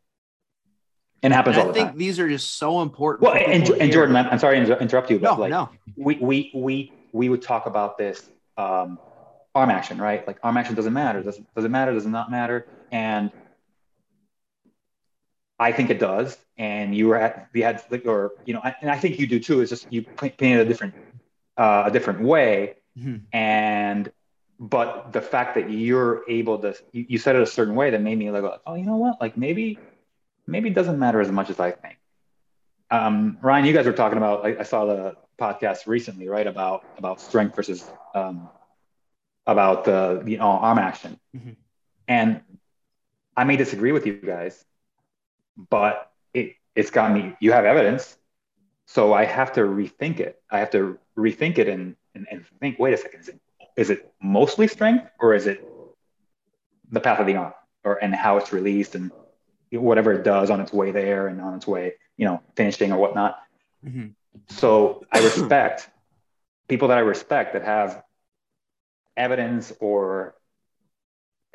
[1.23, 1.87] And it happens and all I the time.
[1.87, 3.23] I think these are just so important.
[3.23, 5.71] Well, and, and Jordan, I'm sorry to interrupt you, but no, like no.
[5.97, 8.99] we we we we would talk about this um,
[9.55, 10.27] arm action, right?
[10.27, 11.23] Like arm action doesn't matter.
[11.23, 11.93] Does does it matter?
[11.93, 12.67] Does it not matter?
[12.91, 13.31] And
[15.59, 16.37] I think it does.
[16.59, 19.61] And you were at we had or you know, and I think you do too.
[19.61, 20.95] Is just you paint it a different
[21.57, 23.17] uh, a different way Mm-hmm.
[23.33, 24.13] And
[24.61, 28.01] but the fact that you're able to you, you said it a certain way that
[28.01, 29.79] made me like oh you know what like maybe
[30.47, 31.99] maybe it doesn't matter as much as I think.
[32.91, 34.45] um, Ryan, you guys were talking about.
[34.45, 36.47] I, I, saw the podcast recently, right?
[36.47, 38.49] About about strength versus um,
[39.47, 41.53] about the you know arm action, mm-hmm.
[42.07, 42.43] and
[43.37, 44.65] I may disagree with you guys,
[45.71, 47.35] but it it's got me.
[47.41, 48.17] You have evidence,
[48.87, 50.41] so I have to rethink it.
[50.51, 52.79] I have to rethink it and and, and think.
[52.79, 53.21] Wait a second.
[53.21, 53.41] Is it
[53.77, 55.67] is it mostly strength or is it
[56.91, 57.55] the path of the arm
[57.85, 59.11] or and how it's released and
[59.71, 62.99] whatever it does on its way there and on its way, you know, finishing or
[62.99, 63.39] whatnot.
[63.85, 64.09] Mm-hmm.
[64.49, 65.89] So I respect
[66.69, 68.03] people that I respect that have
[69.17, 70.35] evidence or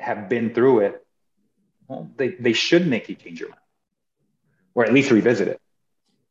[0.00, 1.06] have been through it.
[1.86, 3.60] Well, they, they should make you change your mind
[4.74, 5.60] or at least revisit it.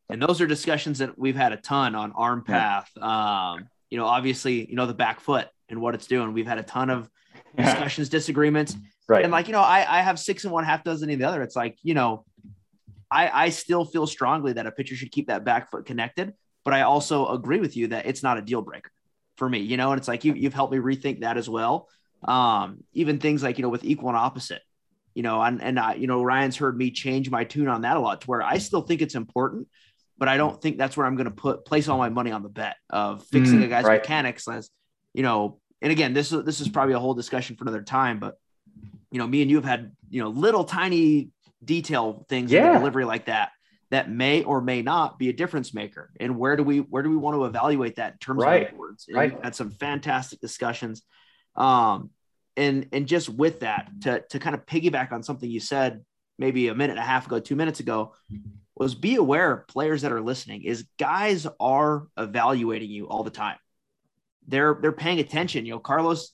[0.10, 2.90] And those are discussions that we've had a ton on arm path.
[2.96, 3.52] Yeah.
[3.52, 6.34] Um, you know, obviously, you know, the back foot and what it's doing.
[6.34, 7.10] We've had a ton of
[7.58, 8.76] discussions, disagreements.
[9.08, 9.24] Right.
[9.24, 11.42] And like, you know, I, I have six and one half dozen in the other.
[11.42, 12.26] It's like, you know,
[13.10, 16.34] I, I still feel strongly that a pitcher should keep that back foot connected,
[16.66, 18.92] but I also agree with you that it's not a deal breaker
[19.38, 21.88] for me, you know, and it's like, you, you've helped me rethink that as well.
[22.24, 24.62] Um, even things like, you know, with equal and opposite,
[25.14, 27.96] you know, and, and I, you know, Ryan's heard me change my tune on that
[27.96, 29.68] a lot to where I still think it's important,
[30.18, 32.44] but I don't think that's where I'm going to put place all my money on
[32.44, 34.02] the bet of fixing mm, a guy's right.
[34.02, 34.70] mechanics as,
[35.14, 38.20] you know, and again, this is this is probably a whole discussion for another time,
[38.20, 38.36] but
[39.12, 41.30] you know, me and you have had, you know, little tiny
[41.64, 42.68] detail things yeah.
[42.68, 43.52] in the delivery like that
[43.90, 46.12] that may or may not be a difference maker.
[46.20, 48.72] And where do we where do we want to evaluate that in terms right.
[48.72, 49.06] of words?
[49.08, 49.44] And right.
[49.44, 51.04] had some fantastic discussions.
[51.56, 52.10] Um,
[52.56, 56.04] and and just with that, to to kind of piggyback on something you said
[56.40, 58.14] maybe a minute and a half ago, two minutes ago,
[58.80, 63.58] was be aware players that are listening is guys are evaluating you all the time.
[64.48, 65.66] They're they're paying attention.
[65.66, 66.32] You know, Carlos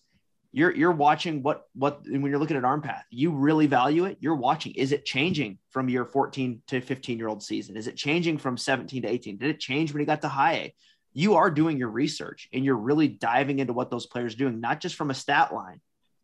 [0.54, 4.18] you're you're watching what what when you're looking at arm path you really value it
[4.22, 7.98] you're watching is it changing from your 14 to 15 year old season is it
[7.98, 10.76] changing from 17 to 18 did it change when he got to high a
[11.12, 14.80] you are doing your research and you're really diving into what those players doing not
[14.80, 15.82] just from a stat line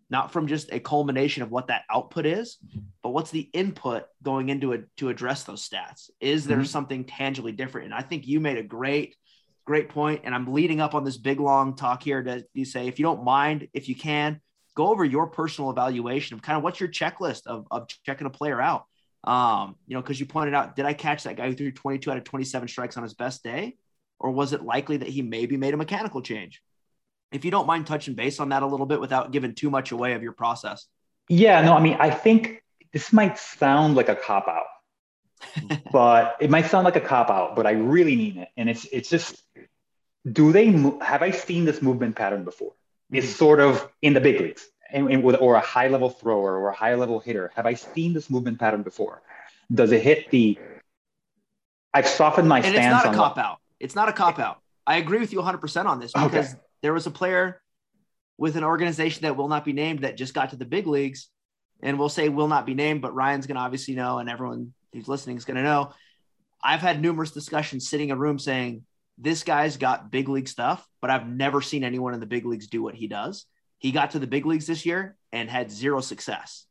[0.10, 2.57] not from just a culmination of what that output is
[3.03, 6.66] but what's the input going into it to address those stats is there mm-hmm.
[6.66, 9.16] something tangibly different and i think you made a great
[9.70, 10.22] great point.
[10.24, 13.03] And I'm leading up on this big long talk here to you say, if you
[13.03, 14.41] don't mind, if you can,
[14.76, 18.32] go over your personal evaluation of kind of what's your checklist of, of checking a
[18.32, 18.86] player out.
[19.26, 22.10] Um, you know, because you pointed out, did I catch that guy who threw 22
[22.10, 23.78] out of 27 strikes on his best day?
[24.18, 26.64] Or was it likely that he maybe made a mechanical change?
[27.32, 29.92] If you don't mind touching base on that a little bit without giving too much
[29.92, 30.88] away of your process.
[31.28, 36.50] Yeah, no, I mean, I think this might sound like a cop out, but it
[36.50, 38.50] might sound like a cop out, but I really mean it.
[38.58, 39.42] And it's it's just
[40.30, 40.72] do they
[41.02, 42.74] have I seen this movement pattern before?
[43.12, 43.36] It's mm-hmm.
[43.36, 46.70] sort of in the big leagues and, and with or a high level thrower or
[46.70, 47.52] a high level hitter.
[47.56, 49.22] Have I seen this movement pattern before?
[49.72, 50.58] Does it hit the
[51.94, 52.78] I've softened my and stance.
[52.78, 53.60] It's not a cop out.
[53.80, 54.62] It's not a cop out.
[54.86, 56.62] I agree with you 100% on this because okay.
[56.82, 57.62] There was a player
[58.38, 61.30] with an organization that will not be named that just got to the big leagues
[61.82, 64.74] and we'll say will not be named, but Ryan's going to obviously know and everyone
[64.94, 65.94] who's listening is going to know.
[66.64, 68.84] I've had numerous discussions sitting in a room saying
[69.18, 72.68] this guy's got big league stuff, but I've never seen anyone in the big leagues
[72.68, 73.46] do what he does.
[73.78, 76.66] He got to the big leagues this year and had zero success.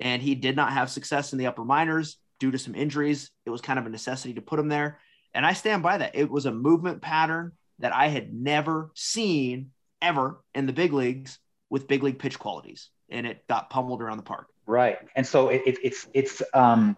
[0.00, 3.30] And he did not have success in the upper minors due to some injuries.
[3.44, 4.98] It was kind of a necessity to put him there.
[5.34, 6.14] And I stand by that.
[6.14, 9.70] It was a movement pattern that I had never seen
[10.00, 11.38] ever in the big leagues
[11.70, 12.90] with big league pitch qualities.
[13.10, 14.48] And it got pummeled around the park.
[14.66, 14.98] Right.
[15.16, 16.96] And so it, it, it's, it's, um,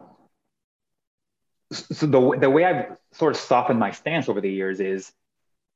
[1.73, 5.13] so the, the way I've sort of softened my stance over the years is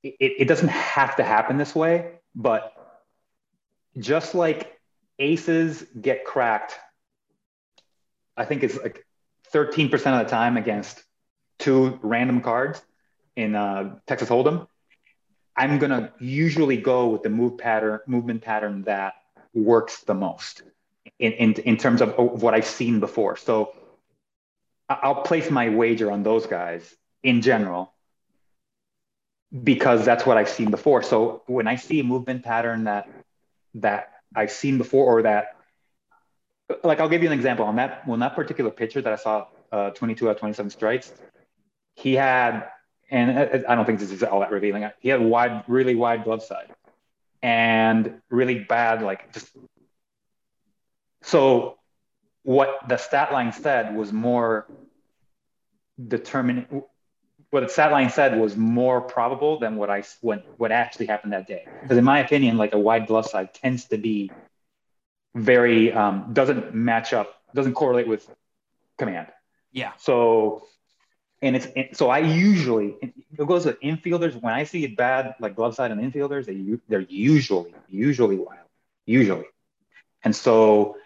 [0.03, 2.73] it, it doesn't have to happen this way, but
[3.99, 4.79] just like
[5.19, 6.79] aces get cracked,
[8.37, 9.07] I think it's like
[9.53, 11.03] 13% of the time against
[11.59, 12.83] two random cards
[13.37, 14.67] in uh, Texas Hold'em.
[15.57, 19.15] I'm gonna usually go with the move pattern, movement pattern that
[19.53, 20.63] works the most
[21.19, 23.37] in, in, in terms of what I've seen before.
[23.37, 23.75] So
[24.89, 27.93] I'll place my wager on those guys in general
[29.63, 31.03] because that's what I've seen before.
[31.03, 33.09] So when I see a movement pattern that
[33.75, 35.57] that I've seen before, or that,
[36.83, 38.07] like, I'll give you an example on that.
[38.07, 41.13] When that particular pitcher that I saw, uh, 22 out of 27 strikes,
[41.95, 42.69] he had,
[43.15, 44.91] and I don't think this is all that revealing.
[45.01, 46.71] He had wide, really wide glove side,
[47.43, 49.49] and really bad, like just.
[51.23, 51.79] So
[52.43, 54.67] what the stat line said was more
[55.97, 56.83] determined
[57.55, 61.35] what the stat line said was more probable than what I what, what actually happened
[61.35, 61.69] that day.
[61.83, 64.33] Because in my opinion, like a wide glove side tends to be
[65.37, 68.29] very um, doesn't match up, doesn't correlate with
[68.99, 69.29] command.
[69.71, 69.93] Yeah.
[69.99, 70.67] So
[71.43, 74.41] and it's and so I usually it goes to infielders.
[74.41, 78.69] When I see bad like glove side on infielders they they're usually usually wild.
[79.07, 79.45] Usually,
[80.23, 80.97] and so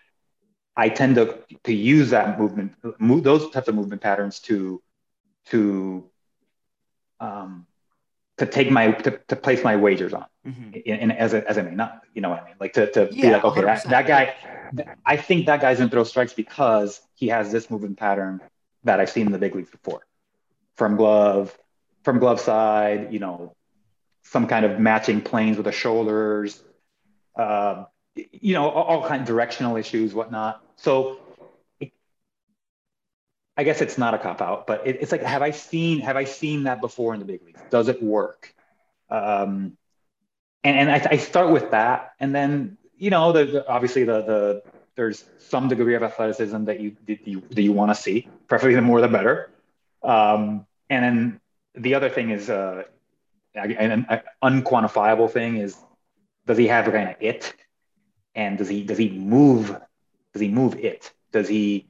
[0.76, 4.81] I tend to to use that movement move those types of movement patterns to
[5.47, 6.09] to
[7.20, 7.66] um,
[8.37, 10.26] to take my to, to place my wagers on.
[10.47, 10.74] Mm-hmm.
[10.87, 12.55] in, as a as a not you know what I mean?
[12.61, 14.35] Like to, to yeah, be like okay that, that guy
[15.05, 18.41] I think that guy's gonna throw strikes because he has this movement pattern
[18.85, 20.03] that I've seen in the big leagues before
[20.79, 21.57] from glove,
[22.05, 23.55] from glove side, you know,
[24.22, 26.62] some kind of matching planes with the shoulders,
[27.37, 30.62] uh, you know, all, all kind of directional issues, whatnot.
[30.76, 31.18] So
[31.81, 31.93] it,
[33.57, 36.16] I guess it's not a cop out, but it, it's like, have I seen, have
[36.16, 37.61] I seen that before in the big leagues?
[37.70, 38.55] Does it work?
[39.11, 39.76] Um,
[40.62, 42.12] and, and I, I start with that.
[42.20, 44.62] And then, you know, obviously the, the,
[44.95, 48.76] there's some degree of athleticism that you, that you, that you want to see, preferably
[48.76, 49.51] the more the better.
[50.05, 51.41] Um, and then
[51.74, 52.84] the other thing is uh,
[53.55, 55.76] an, an unquantifiable thing is
[56.47, 57.55] does he have a kind of it,
[58.34, 59.76] and does he does he move
[60.32, 61.12] does he move it?
[61.32, 61.86] Does he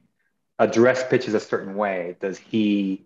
[0.59, 2.17] address pitches a certain way?
[2.21, 3.05] Does he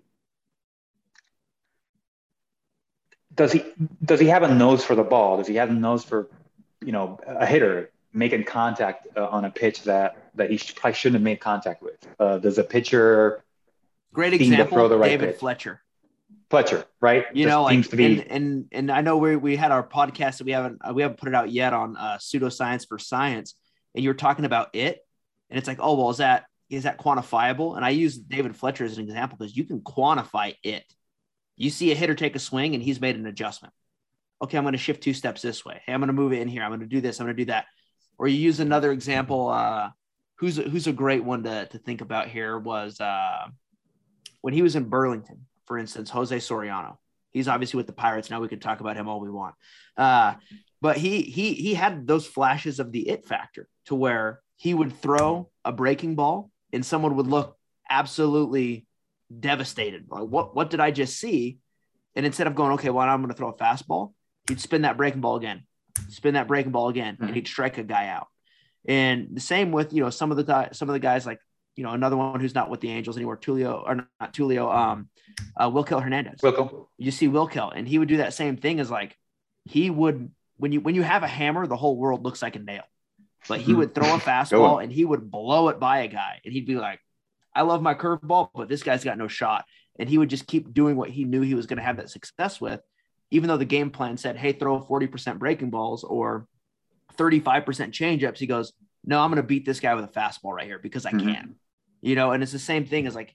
[3.35, 3.65] does he
[4.05, 5.39] does he have a nose for the ball?
[5.39, 6.29] Does he have a nose for
[6.85, 11.17] you know a hitter making contact uh, on a pitch that that he probably shouldn't
[11.17, 11.97] have made contact with?
[12.19, 13.43] Uh, does a pitcher
[14.13, 15.39] Great example, right David pitch.
[15.39, 15.81] Fletcher.
[16.51, 17.25] Fletcher, right?
[17.33, 18.05] You Just know, like, be...
[18.05, 21.01] and, and and I know we we had our podcast that we haven't uh, we
[21.01, 23.55] haven't put it out yet on uh, pseudoscience for science,
[23.95, 24.99] and you were talking about it,
[25.49, 27.75] and it's like, oh well, is that is that quantifiable?
[27.75, 30.85] And I use David Fletcher as an example because you can quantify it.
[31.57, 33.73] You see a hitter take a swing and he's made an adjustment.
[34.43, 35.81] Okay, I'm going to shift two steps this way.
[35.87, 36.63] Hey, I'm going to move it in here.
[36.63, 37.19] I'm going to do this.
[37.19, 37.67] I'm going to do that.
[38.19, 39.49] Or you use another example.
[39.49, 39.91] Uh,
[40.37, 43.01] who's a, who's a great one to to think about here was.
[43.01, 43.47] Uh,
[44.43, 46.99] when he was in Burlington, for instance, Jose Soriano.
[47.31, 48.41] He's obviously with the Pirates now.
[48.41, 49.55] We could talk about him all we want,
[49.97, 50.35] uh,
[50.83, 55.01] but he he he had those flashes of the it factor to where he would
[55.01, 57.57] throw a breaking ball and someone would look
[57.89, 58.87] absolutely
[59.41, 60.05] devastated.
[60.11, 61.59] Like what what did I just see?
[62.15, 64.13] And instead of going, okay, well, I'm going to throw a fastball,
[64.49, 65.63] he'd spin that breaking ball again,
[66.09, 67.25] spin that breaking ball again, mm-hmm.
[67.25, 68.27] and he'd strike a guy out.
[68.87, 71.39] And the same with you know some of the guys, some of the guys like
[71.77, 75.09] you know, another one who's not with the Angels anymore, Tulio or not Tulio, um,
[75.57, 76.41] uh, Wilkel Hernandez.
[76.41, 76.87] Wilkel.
[76.99, 79.17] You see Wilkel, and he would do that same thing as like
[79.65, 82.61] he would when you when you have a hammer, the whole world looks like a
[82.61, 82.85] nail.
[83.49, 86.53] But he would throw a fastball and he would blow it by a guy, and
[86.53, 87.01] he'd be like,
[87.55, 89.65] "I love my curveball, but this guy's got no shot."
[89.99, 92.11] And he would just keep doing what he knew he was going to have that
[92.11, 92.81] success with,
[93.31, 96.47] even though the game plan said, "Hey, throw 40% breaking balls or
[97.17, 98.73] 35% changeups." He goes,
[99.05, 101.33] "No, I'm going to beat this guy with a fastball right here because I mm-hmm.
[101.33, 101.55] can."
[102.03, 103.35] You know, and it's the same thing as like,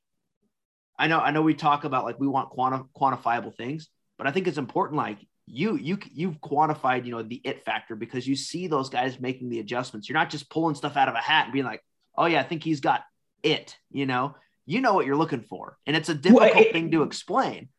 [0.99, 3.87] I know, I know we talk about like we want quanti- quantifiable things,
[4.17, 4.97] but I think it's important.
[4.97, 9.19] Like you, you, you've quantified, you know, the it factor because you see those guys
[9.19, 10.09] making the adjustments.
[10.09, 11.81] You're not just pulling stuff out of a hat and being like,
[12.17, 13.03] oh yeah, I think he's got
[13.41, 13.77] it.
[13.89, 16.91] You know, you know what you're looking for, and it's a difficult well, it, thing
[16.91, 17.69] to explain.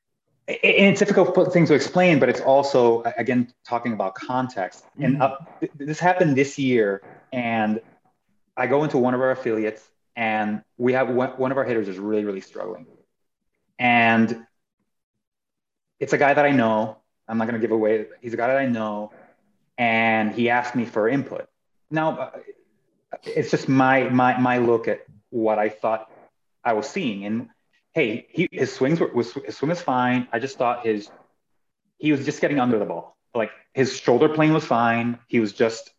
[0.46, 4.84] And it's difficult thing to explain, but it's also again talking about context.
[4.84, 5.04] Mm-hmm.
[5.04, 5.36] And uh,
[5.76, 7.80] this happened this year, and
[8.56, 9.86] I go into one of our affiliates
[10.18, 12.86] and we have one, of our hitters is really really struggling.
[13.78, 14.44] And
[16.00, 16.98] it's a guy that i know.
[17.28, 19.12] I'm not going to give away he's a guy that i know
[19.78, 21.48] and he asked me for input.
[21.90, 22.30] Now uh,
[23.22, 26.10] it's just my my my look at what i thought
[26.64, 27.24] i was seeing.
[27.24, 27.48] And
[27.92, 30.26] hey he, his swings were was, his swing was fine.
[30.32, 31.08] I just thought his
[31.98, 33.16] he was just getting under the ball.
[33.34, 35.20] Like his shoulder plane was fine.
[35.28, 35.92] He was just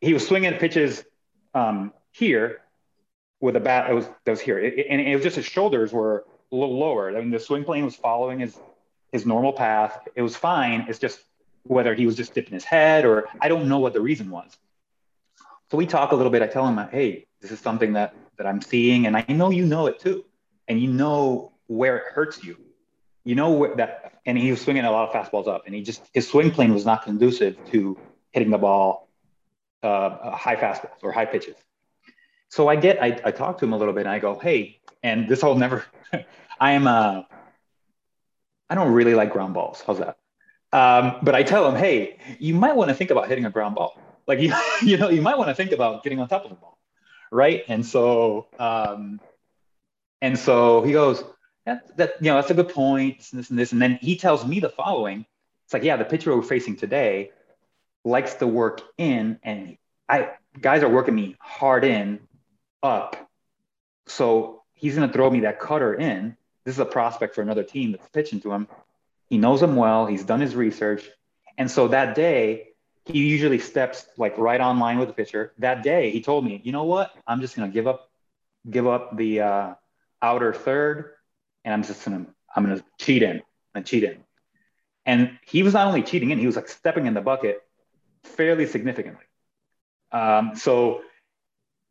[0.00, 1.04] he was swinging pitches
[1.52, 2.62] um, here
[3.40, 5.92] with a bat that was that was here, it, and it was just his shoulders
[5.92, 7.16] were a little lower.
[7.16, 8.58] I mean, the swing plane was following his
[9.12, 10.08] his normal path.
[10.14, 10.86] It was fine.
[10.88, 11.20] It's just
[11.64, 14.56] whether he was just dipping his head or I don't know what the reason was.
[15.70, 16.42] So we talk a little bit.
[16.42, 19.66] I tell him, hey, this is something that that I'm seeing, and I know you
[19.66, 20.24] know it too,
[20.66, 22.56] and you know where it hurts you.
[23.24, 25.82] You know where that, and he was swinging a lot of fastballs up, and he
[25.82, 27.98] just his swing plane was not conducive to
[28.32, 29.08] hitting the ball
[29.82, 31.56] uh, high fastballs or high pitches.
[32.48, 34.80] So I get, I, I talk to him a little bit and I go, hey,
[35.02, 35.84] and this whole never,
[36.60, 37.22] I am, uh,
[38.70, 39.82] I don't really like ground balls.
[39.86, 40.18] How's that?
[40.72, 43.74] Um, but I tell him, hey, you might want to think about hitting a ground
[43.74, 43.98] ball.
[44.26, 46.56] Like, you, you know, you might want to think about getting on top of the
[46.56, 46.78] ball.
[47.30, 47.64] Right.
[47.68, 49.20] And so, um,
[50.22, 51.22] and so he goes,
[51.66, 53.18] that, that, you know, that's a good point.
[53.18, 53.72] This and this and this.
[53.72, 55.26] And then he tells me the following.
[55.66, 57.30] It's like, yeah, the pitcher we're facing today
[58.04, 59.76] likes to work in and
[60.08, 60.30] I
[60.60, 62.20] guys are working me hard in
[62.82, 63.30] up.
[64.06, 66.36] So he's going to throw me that cutter in.
[66.64, 68.68] this is a prospect for another team that's pitching to him.
[69.28, 70.06] He knows him well.
[70.06, 71.08] He's done his research.
[71.56, 72.68] And so that day,
[73.04, 75.52] he usually steps like right on line with the pitcher.
[75.58, 77.12] That day, he told me, you know what?
[77.26, 78.10] I'm just gonna give up,
[78.68, 79.74] give up the uh,
[80.20, 81.12] outer third,
[81.64, 83.42] and I'm just gonna I'm gonna cheat in
[83.74, 84.18] and cheat in.
[85.06, 87.62] And he was not only cheating in, he was like stepping in the bucket
[88.24, 89.24] fairly significantly.
[90.12, 91.02] Um, so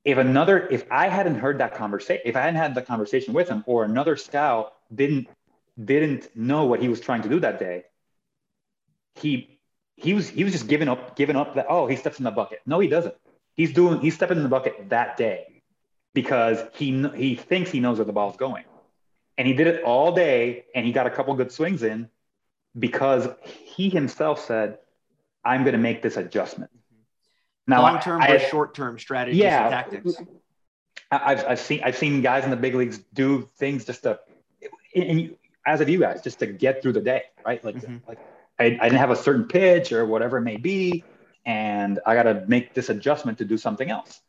[0.08, 3.50] if another, if I hadn't heard that conversation, if I hadn't had the conversation with
[3.50, 5.28] him, or another scout didn't
[5.84, 7.84] didn't know what he was trying to do that day,
[9.16, 9.60] he
[9.98, 12.32] he was he was just giving up giving up that oh he steps in the
[12.32, 12.62] bucket.
[12.66, 13.16] No, he doesn't.
[13.54, 15.62] He's doing he's stepping in the bucket that day
[16.14, 18.64] because he he thinks he knows where the ball's going,
[19.38, 22.08] and he did it all day, and he got a couple good swings in
[22.80, 24.78] because he himself said,
[25.44, 26.72] "I'm going to make this adjustment."
[27.68, 30.16] Now, long term or short term strategies yeah, and tactics.
[31.12, 34.20] I've, I've seen I've seen guys in the big leagues do things just to,
[34.96, 37.64] and as of you guys, just to get through the day, right?
[37.64, 37.98] Like mm-hmm.
[38.08, 38.20] like
[38.60, 41.04] I, I didn't have a certain pitch or whatever it may be,
[41.46, 44.22] and I got to make this adjustment to do something else.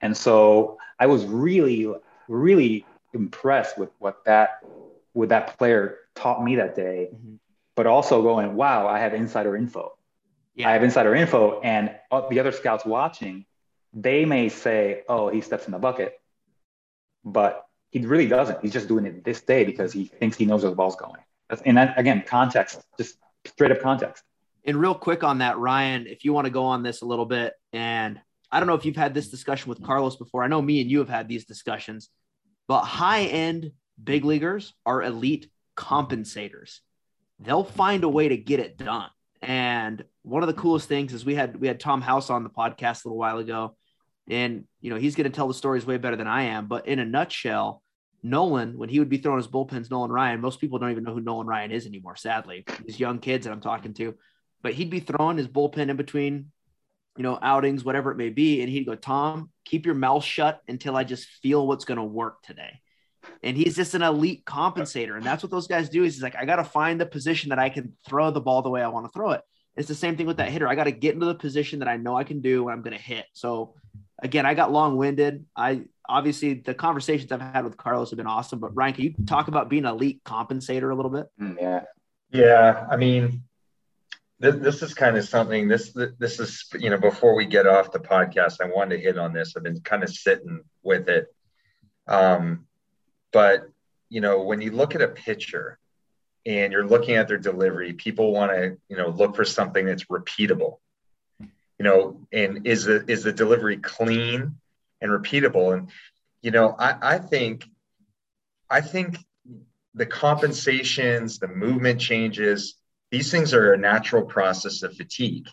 [0.00, 1.92] And so I was really
[2.26, 4.60] really impressed with what that
[5.14, 7.36] with that player taught me that day, mm-hmm.
[7.76, 9.92] but also going, wow, I have insider info
[10.54, 10.68] yeah.
[10.68, 11.94] I have insider info, and
[12.30, 13.46] the other scouts watching,
[13.92, 16.20] they may say, "Oh, he steps in the bucket,"
[17.24, 18.60] but he really doesn't.
[18.62, 21.20] He's just doing it this day because he thinks he knows where the ball's going.
[21.48, 24.22] That's, and that, again, context, just straight up context.
[24.64, 27.26] And real quick on that, Ryan, if you want to go on this a little
[27.26, 28.20] bit, and
[28.52, 30.44] I don't know if you've had this discussion with Carlos before.
[30.44, 32.10] I know me and you have had these discussions,
[32.68, 33.72] but high end
[34.02, 36.80] big leaguers are elite compensators.
[37.38, 39.08] They'll find a way to get it done.
[39.42, 42.50] And one of the coolest things is we had we had Tom House on the
[42.50, 43.76] podcast a little while ago,
[44.28, 46.66] and you know he's going to tell the stories way better than I am.
[46.66, 47.82] But in a nutshell,
[48.22, 51.14] Nolan, when he would be throwing his bullpens, Nolan Ryan, most people don't even know
[51.14, 52.16] who Nolan Ryan is anymore.
[52.16, 54.14] Sadly, these young kids that I'm talking to,
[54.62, 56.52] but he'd be throwing his bullpen in between,
[57.16, 60.60] you know, outings, whatever it may be, and he'd go, "Tom, keep your mouth shut
[60.68, 62.80] until I just feel what's going to work today."
[63.42, 65.16] And he's just an elite compensator.
[65.16, 66.04] And that's what those guys do.
[66.04, 68.62] Is he's like, I got to find the position that I can throw the ball
[68.62, 69.42] the way I want to throw it.
[69.76, 70.68] It's the same thing with that hitter.
[70.68, 72.82] I got to get into the position that I know I can do when I'm
[72.82, 73.26] going to hit.
[73.32, 73.74] So
[74.22, 75.46] again, I got long winded.
[75.56, 78.58] I obviously the conversations I've had with Carlos have been awesome.
[78.58, 81.26] But Ryan, can you talk about being an elite compensator a little bit?
[81.40, 81.82] Mm, yeah.
[82.32, 82.86] Yeah.
[82.90, 83.44] I mean,
[84.40, 87.92] this, this is kind of something this this is you know before we get off
[87.92, 91.26] the podcast i wanted to hit on this i've been kind of sitting with it
[92.08, 92.66] um,
[93.32, 93.68] but
[94.08, 95.78] you know, when you look at a pitcher
[96.44, 100.04] and you're looking at their delivery, people want to you know look for something that's
[100.04, 100.78] repeatable.
[101.40, 104.56] You know, and is the is the delivery clean
[105.00, 105.72] and repeatable?
[105.72, 105.90] And
[106.42, 107.64] you know, I, I think
[108.68, 109.18] I think
[109.94, 112.76] the compensations, the movement changes,
[113.10, 115.48] these things are a natural process of fatigue.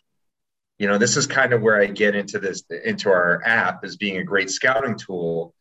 [0.78, 3.98] You know, this is kind of where I get into this into our app as
[3.98, 5.54] being a great scouting tool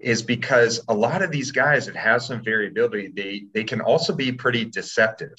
[0.00, 4.14] is because a lot of these guys that have some variability, they they can also
[4.14, 5.34] be pretty deceptive.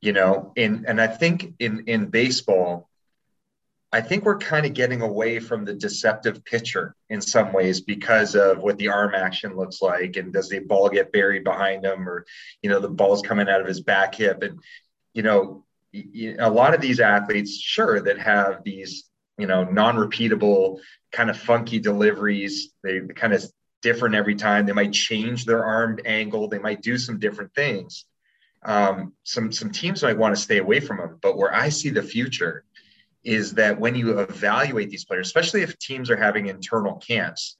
[0.00, 2.88] You know, and and I think in in baseball,
[3.92, 8.34] I think we're kind of getting away from the deceptive pitcher in some ways because
[8.34, 12.08] of what the arm action looks like, and does the ball get buried behind him,
[12.08, 12.26] or
[12.62, 14.58] you know the ball's coming out of his back hip, and
[15.14, 15.64] you know
[15.94, 19.04] a lot of these athletes, sure, that have these
[19.38, 20.78] you know non-repeatable
[21.10, 22.72] kind of funky deliveries.
[22.82, 23.44] They kind of
[23.82, 24.66] different every time.
[24.66, 26.48] They might change their arm angle.
[26.48, 28.04] They might do some different things.
[28.64, 31.18] Um, some some teams might want to stay away from them.
[31.20, 32.64] But where I see the future
[33.24, 37.56] is that when you evaluate these players, especially if teams are having internal camps,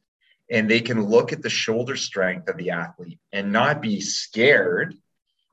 [0.50, 4.96] and they can look at the shoulder strength of the athlete and not be scared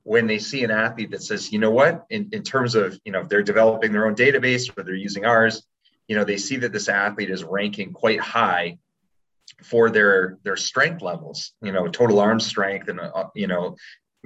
[0.03, 3.11] when they see an athlete that says, you know what, in, in terms of, you
[3.11, 5.63] know, if they're developing their own database or they're using ours,
[6.09, 8.77] you know they see that this athlete is ranking quite high
[9.63, 13.77] for their their strength levels you know total arm strength and uh, you know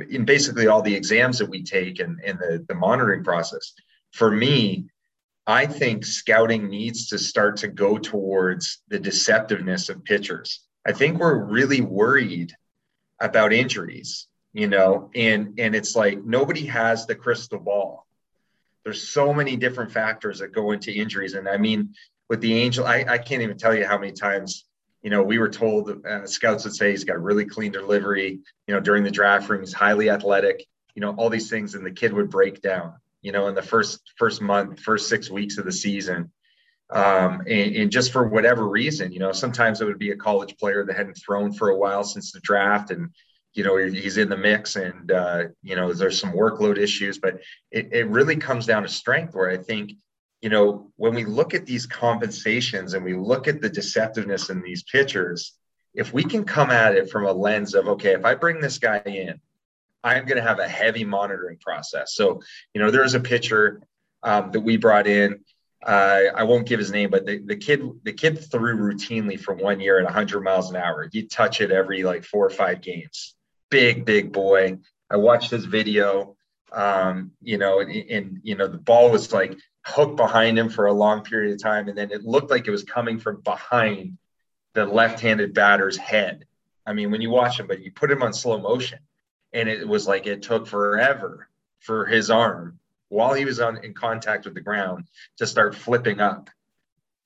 [0.10, 3.74] in basically all the exams that we take and, and the, the monitoring process.
[4.12, 4.86] For me
[5.46, 10.62] i think scouting needs to start to go towards the deceptiveness of pitchers.
[10.86, 12.54] I think we're really worried
[13.20, 18.03] about injuries you know and and it's like nobody has the crystal ball
[18.84, 21.34] there's so many different factors that go into injuries.
[21.34, 21.94] And I mean,
[22.30, 24.66] with the angel, I, I can't even tell you how many times,
[25.02, 28.40] you know, we were told uh, scouts would say he's got a really clean delivery,
[28.68, 30.66] you know, during the draft room, he's highly athletic,
[30.96, 31.76] you know, all these things.
[31.76, 35.30] And the kid would break down, you know, in the first, first month, first six
[35.30, 36.32] weeks of the season.
[36.90, 40.58] Um, and, and just for whatever reason, you know, sometimes it would be a college
[40.58, 43.10] player that hadn't thrown for a while since the draft and,
[43.54, 47.40] you know, he's in the mix and, uh, you know, there's some workload issues, but
[47.72, 49.94] it, it really comes down to strength where I think,
[50.42, 54.62] you know, when we look at these compensations and we look at the deceptiveness in
[54.62, 55.54] these pitchers,
[55.94, 58.80] if we can come at it from a lens of, okay, if I bring this
[58.80, 59.40] guy in,
[60.04, 62.14] I'm going to have a heavy monitoring process.
[62.16, 62.42] So,
[62.74, 63.82] you know, there's a pitcher
[64.24, 65.40] um, that we brought in.
[65.86, 69.54] Uh, I won't give his name, but the, the kid the kid threw routinely for
[69.54, 71.10] one year at 100 miles an hour.
[71.12, 73.36] He'd touch it every like four or five games.
[73.74, 74.78] Big big boy.
[75.10, 76.36] I watched his video.
[76.72, 80.86] Um, you know, and, and you know the ball was like hooked behind him for
[80.86, 84.20] a long period of time, and then it looked like it was coming from behind
[84.76, 86.46] the left-handed batter's head.
[86.86, 89.00] I mean, when you watch him, but you put him on slow motion,
[89.54, 91.50] and it was like it took forever
[91.80, 92.78] for his arm
[93.10, 95.06] while he was on in contact with the ground
[95.38, 96.52] to start flipping up.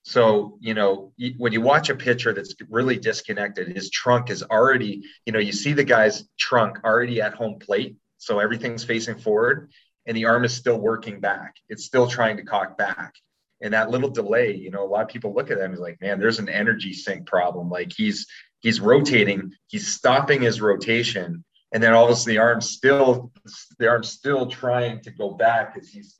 [0.07, 5.03] So, you know, when you watch a pitcher that's really disconnected, his trunk is already,
[5.25, 7.97] you know, you see the guy's trunk already at home plate.
[8.17, 9.69] So everything's facing forward
[10.05, 11.55] and the arm is still working back.
[11.67, 13.15] It's still trying to cock back.
[13.61, 15.99] And that little delay, you know, a lot of people look at them and like,
[15.99, 17.69] man, there's an energy sink problem.
[17.69, 18.27] Like he's
[18.61, 21.43] he's rotating, he's stopping his rotation
[21.73, 23.33] and then all of a sudden the arm's still
[23.77, 26.15] the arm's still trying to go back because he's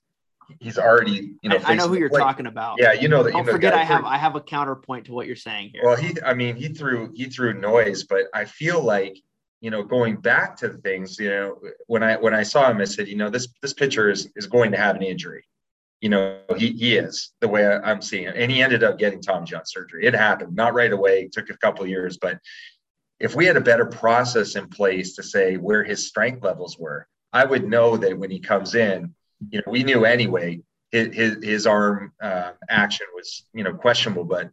[0.59, 2.19] he's already you know I, I know who you're plate.
[2.19, 2.77] talking about.
[2.79, 3.31] Yeah, you know that.
[3.31, 5.81] Don't you know forget I have I have a counterpoint to what you're saying here.
[5.83, 9.17] Well, he I mean he threw he threw noise, but I feel like
[9.61, 12.85] you know going back to things you know when I when I saw him I
[12.85, 15.45] said you know this this pitcher is is going to have an injury.
[16.01, 19.21] You know he he is the way I'm seeing it, and he ended up getting
[19.21, 20.05] Tommy John surgery.
[20.05, 21.23] It happened not right away.
[21.23, 22.39] It took a couple years, but
[23.19, 27.07] if we had a better process in place to say where his strength levels were,
[27.33, 29.15] I would know that when he comes in,
[29.49, 30.61] you know, we knew anyway
[30.91, 34.49] his his, arm uh, action was you know questionable, but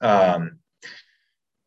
[0.00, 0.58] um,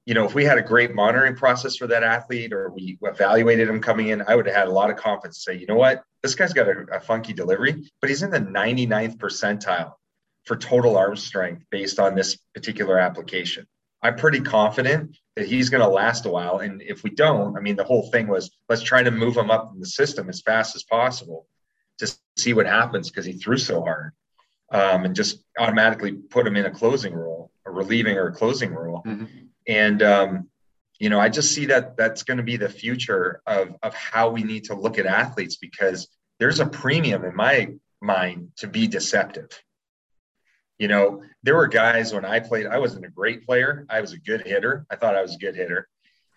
[0.05, 3.67] you know, if we had a great monitoring process for that athlete or we evaluated
[3.67, 5.75] him coming in, I would have had a lot of confidence to say, you know
[5.75, 9.93] what, this guy's got a, a funky delivery, but he's in the 99th percentile
[10.45, 13.67] for total arm strength based on this particular application.
[14.01, 16.57] I'm pretty confident that he's going to last a while.
[16.57, 19.51] And if we don't, I mean, the whole thing was let's try to move him
[19.51, 21.45] up in the system as fast as possible
[22.01, 24.11] to see what happens because he threw so hard
[24.71, 28.73] um, and just automatically put him in a closing role, a relieving or a closing
[28.73, 29.01] role.
[29.05, 29.25] Mm-hmm.
[29.67, 30.49] And, um,
[30.99, 34.29] you know, I just see that that's going to be the future of, of how
[34.29, 36.07] we need to look at athletes because
[36.39, 39.49] there's a premium in my mind to be deceptive
[40.81, 43.85] you know, there were guys when I played, I wasn't a great player.
[43.87, 44.83] I was a good hitter.
[44.89, 45.87] I thought I was a good hitter.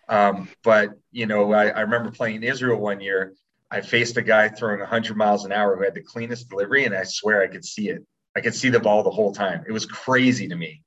[0.07, 3.33] Um, but, you know, I, I remember playing Israel one year.
[3.75, 6.95] I faced a guy throwing 100 miles an hour who had the cleanest delivery, and
[6.95, 8.05] I swear I could see it.
[8.33, 9.65] I could see the ball the whole time.
[9.67, 10.81] It was crazy to me.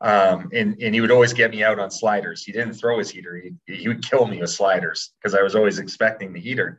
[0.00, 2.42] Um, and, and he would always get me out on sliders.
[2.42, 3.36] He didn't throw his heater.
[3.36, 6.78] He, he would kill me with sliders because I was always expecting the heater.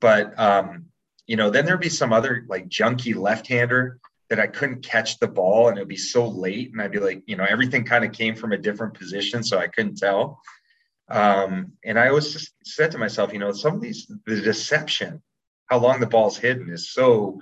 [0.00, 0.84] But, um,
[1.26, 3.98] you know, then there'd be some other like junky left-hander
[4.28, 6.72] that I couldn't catch the ball and it'd be so late.
[6.72, 9.42] And I'd be like, you know, everything kind of came from a different position.
[9.42, 10.42] So I couldn't tell.
[11.10, 15.22] Um, and I always just said to myself, you know, some of these, the deception,
[15.66, 17.40] how long the ball's hidden is so,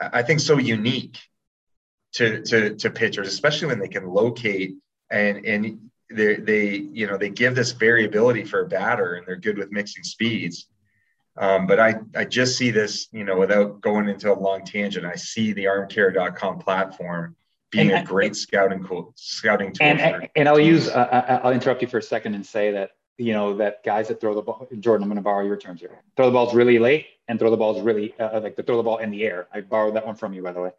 [0.00, 1.18] I think, so unique
[2.14, 4.76] to, to, to pitchers, especially when they can locate
[5.10, 9.36] and, and they, they, you know, they give this variability for a batter and they're
[9.36, 10.66] good with mixing speeds.
[11.36, 15.06] Um, but I, I just see this, you know, without going into a long tangent,
[15.06, 17.36] I see the armcare.com platform
[17.70, 19.86] being and, a great scouting cool, scouting tool.
[19.86, 22.90] And, and I'll use, uh, uh, I'll interrupt you for a second and say that,
[23.16, 25.80] you know, that guys that throw the ball, Jordan, I'm going to borrow your terms
[25.80, 28.62] here, throw the balls really late and throw the balls really, uh, uh, like to
[28.62, 29.48] throw the ball in the air.
[29.52, 30.70] I borrowed that one from you, by the way.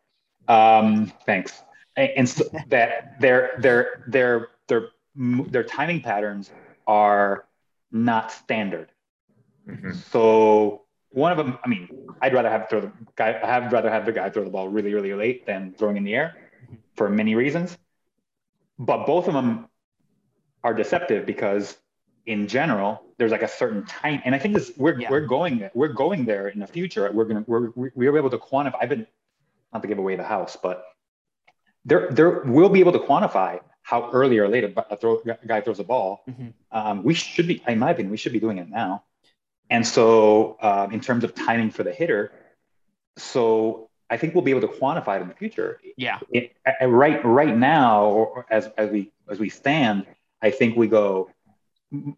[0.47, 1.63] Um, thanks.
[1.95, 6.51] And, and so that their, their, their, their, their timing patterns
[6.87, 7.45] are
[7.91, 8.91] not standard
[9.67, 9.93] Mm-hmm.
[10.11, 11.89] So one of them, I mean,
[12.21, 13.39] I'd rather have throw the guy.
[13.43, 16.13] I'd rather have the guy throw the ball really, really late than throwing in the
[16.13, 16.35] air,
[16.95, 17.77] for many reasons.
[18.79, 19.67] But both of them
[20.63, 21.77] are deceptive because,
[22.25, 25.09] in general, there's like a certain time, and I think this we're yeah.
[25.09, 27.09] we're going we're going there in the future.
[27.11, 28.75] We're gonna we're we're able to quantify.
[28.81, 29.07] I've been
[29.71, 30.83] not to give away the house, but
[31.85, 35.61] there there we'll be able to quantify how early or late a, throw, a guy
[35.61, 36.23] throws a ball.
[36.29, 36.49] Mm-hmm.
[36.71, 39.03] Um, we should be, in my opinion, we should be doing it now.
[39.69, 42.31] And so, um, in terms of timing for the hitter,
[43.17, 45.79] so I think we'll be able to quantify it in the future.
[45.97, 46.19] Yeah.
[46.31, 50.05] It, right, right now, or as as we as we stand,
[50.41, 51.31] I think we go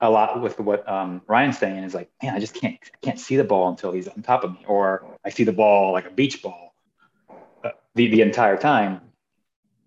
[0.01, 3.37] a lot with what um, Ryan's saying is like, man, I just can't can't see
[3.37, 6.11] the ball until he's on top of me, or I see the ball like a
[6.11, 6.73] beach ball
[7.63, 9.01] uh, the the entire time.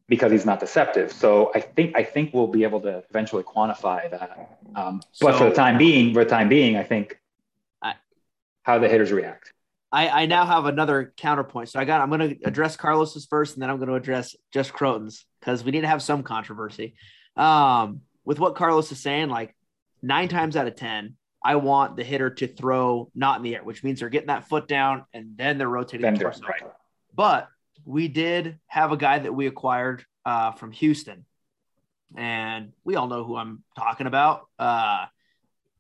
[0.09, 1.11] because he's not deceptive.
[1.13, 4.59] So I think I think we'll be able to eventually quantify that.
[4.77, 7.19] Um, but So- for the time being, for the time being, I think
[7.83, 7.97] I-
[8.63, 9.53] how the hitters react.
[9.93, 11.69] I, I now have another counterpoint.
[11.69, 14.35] So I got I'm going to address Carlos's first, and then I'm going to address
[14.53, 16.97] just Crotin's because we need to have some controversy.
[17.37, 19.55] Um, with what Carlos is saying, like
[20.03, 21.15] nine times out of ten,
[21.45, 24.49] I want the hitter to throw not in the air, which means they're getting that
[24.49, 26.45] foot down and then they're rotating Then the torso.
[26.47, 26.63] right.
[27.15, 27.49] But
[27.85, 31.25] we did have a guy that we acquired uh, from Houston,
[32.17, 34.47] and we all know who I'm talking about.
[34.59, 35.07] Uh,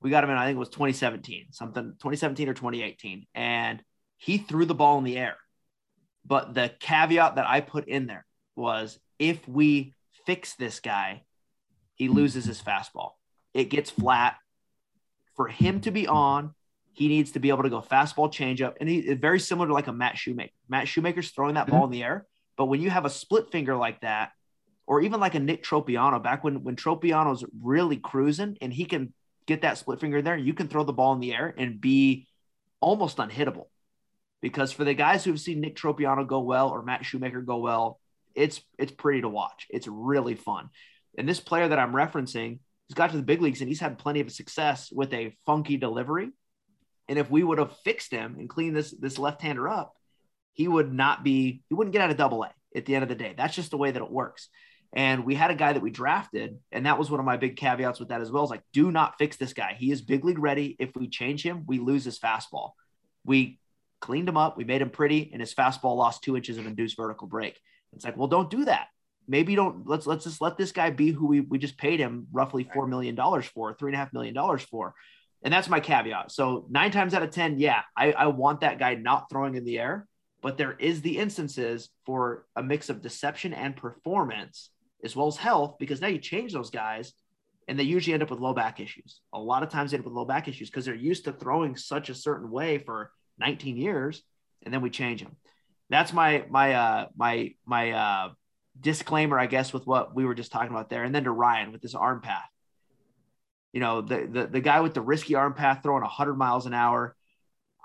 [0.00, 3.82] we got him in, I think it was 2017, something 2017 or 2018, and
[4.16, 5.36] he threw the ball in the air.
[6.24, 8.26] But the caveat that I put in there
[8.56, 9.94] was if we
[10.24, 11.22] fix this guy,
[11.94, 13.12] he loses his fastball.
[13.54, 14.36] It gets flat.
[15.36, 16.54] For him to be on,
[16.92, 18.74] he needs to be able to go fastball changeup.
[18.80, 20.52] And he very similar to like a Matt Shoemaker.
[20.68, 22.26] Matt Shoemaker's throwing that ball in the air.
[22.56, 24.32] But when you have a split finger like that,
[24.86, 29.12] or even like a Nick Tropeano, back when when Tropeano's really cruising and he can
[29.46, 32.26] get that split finger there, you can throw the ball in the air and be
[32.80, 33.66] almost unhittable.
[34.42, 38.00] Because for the guys who've seen Nick Tropeano go well or Matt Shoemaker go well,
[38.34, 39.66] it's it's pretty to watch.
[39.70, 40.68] It's really fun.
[41.18, 43.98] And this player that I'm referencing, he's got to the big leagues and he's had
[43.98, 46.30] plenty of success with a funky delivery.
[47.08, 49.94] And if we would have fixed him and cleaned this this left-hander up,
[50.52, 53.08] he would not be he wouldn't get out of double A at the end of
[53.08, 53.34] the day.
[53.36, 54.48] That's just the way that it works.
[54.92, 57.56] And we had a guy that we drafted, and that was one of my big
[57.56, 58.44] caveats with that as well.
[58.44, 59.74] Is like, do not fix this guy.
[59.76, 60.76] He is big league ready.
[60.78, 62.70] If we change him, we lose his fastball.
[63.24, 63.58] We
[64.00, 66.96] cleaned him up, we made him pretty, and his fastball lost two inches of induced
[66.96, 67.58] vertical break.
[67.94, 68.88] It's like, well, don't do that.
[69.28, 72.28] Maybe don't let's let's just let this guy be who we, we just paid him
[72.32, 74.94] roughly four million dollars for, three and a half million dollars for.
[75.42, 76.30] And that's my caveat.
[76.30, 79.64] So nine times out of ten, yeah, I, I want that guy not throwing in
[79.64, 80.06] the air,
[80.42, 84.70] but there is the instances for a mix of deception and performance
[85.04, 87.12] as well as health, because now you change those guys
[87.68, 89.20] and they usually end up with low back issues.
[89.32, 91.32] A lot of times they end up with low back issues because they're used to
[91.32, 94.22] throwing such a certain way for 19 years,
[94.64, 95.36] and then we change them.
[95.88, 98.28] That's my my uh my my uh
[98.80, 101.04] disclaimer, I guess, with what we were just talking about there.
[101.04, 102.48] And then to Ryan with this arm path.
[103.72, 106.74] You know, the the, the guy with the risky arm path throwing 100 miles an
[106.74, 107.14] hour.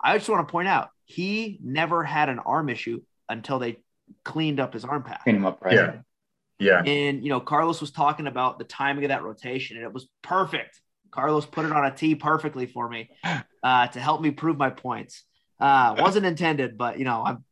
[0.04, 3.78] I just want to point out he never had an arm issue until they
[4.24, 5.22] cleaned up his arm path.
[5.24, 5.76] Clean him up, right?
[5.76, 6.00] Yeah.
[6.60, 6.84] Yeah.
[6.84, 10.08] And you know, Carlos was talking about the timing of that rotation, and it was
[10.22, 10.80] perfect.
[11.10, 13.10] Carlos put it on a tee perfectly for me
[13.64, 15.24] uh, to help me prove my points.
[15.62, 17.44] Uh, wasn't intended, but you know, I'm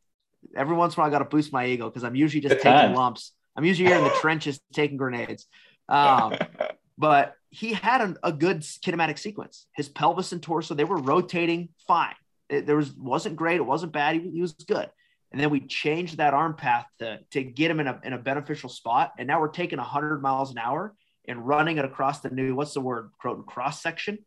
[0.56, 2.56] every once in a while I got to boost my ego because I'm usually just
[2.56, 3.32] Good taking lumps.
[3.56, 5.46] I'm usually here in the trenches taking grenades.
[5.88, 6.34] Um,
[6.98, 9.66] but he had a, a good kinematic sequence.
[9.74, 12.14] His pelvis and torso they were rotating fine.
[12.48, 13.56] It, there was wasn't great.
[13.56, 14.16] It wasn't bad.
[14.16, 14.90] He, he was good.
[15.32, 18.18] And then we changed that arm path to, to get him in a, in a
[18.18, 19.12] beneficial spot.
[19.16, 20.94] And now we're taking 100 miles an hour
[21.28, 24.18] and running it across the new, what's the word, Crotin, cross section?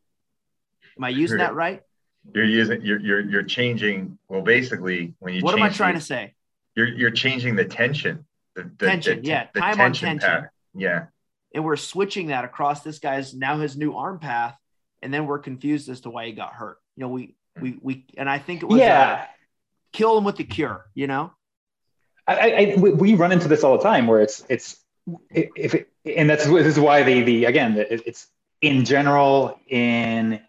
[0.98, 1.82] Am I using that right?
[2.34, 4.18] You're using you're you're you're changing.
[4.30, 6.34] Well, basically, when you What am I trying the- to say?
[6.76, 8.26] You're you're changing the tension.
[8.56, 10.20] The, the Tension, the, yeah, the time on tension.
[10.20, 10.50] pattern.
[10.76, 11.06] Yeah.
[11.56, 14.56] And we're switching that across this guy's now his new arm path.
[15.02, 16.78] And then we're confused as to why he got hurt.
[16.96, 19.26] You know, we, we, we, and I think it was, uh, yeah.
[19.92, 21.32] kill him with the cure, you know?
[22.28, 24.78] I, I, I- we- we run into this all the time where it's it's
[25.32, 28.28] if it, and that's this is why the the again it's
[28.62, 30.40] in general in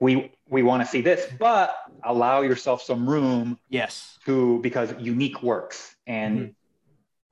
[0.00, 4.18] we we want to see this but allow yourself some room Yes.
[4.26, 6.54] to because unique works and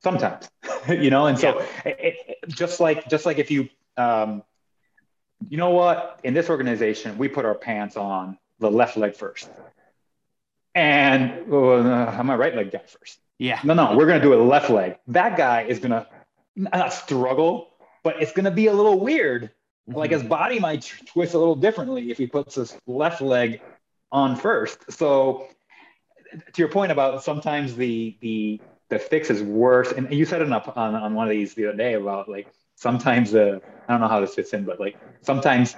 [0.02, 0.48] sometimes
[0.88, 4.42] you know and so it, it- just like just like if you um
[5.48, 9.48] you know what in this organization we put our pants on the left leg first
[10.74, 13.60] and uh, i'm my right leg guy first Yeah.
[13.64, 14.96] no, no, we're gonna do a left leg.
[15.08, 16.06] That guy is gonna
[16.56, 17.70] not struggle,
[18.02, 19.50] but it's gonna be a little weird.
[19.88, 23.60] Like his body might twist a little differently if he puts his left leg
[24.12, 24.92] on first.
[24.92, 25.48] So,
[26.52, 28.60] to your point about sometimes the the
[28.90, 31.68] the fix is worse, and you said it up on, on one of these the
[31.68, 34.96] other day about like sometimes the I don't know how this fits in, but like
[35.22, 35.74] sometimes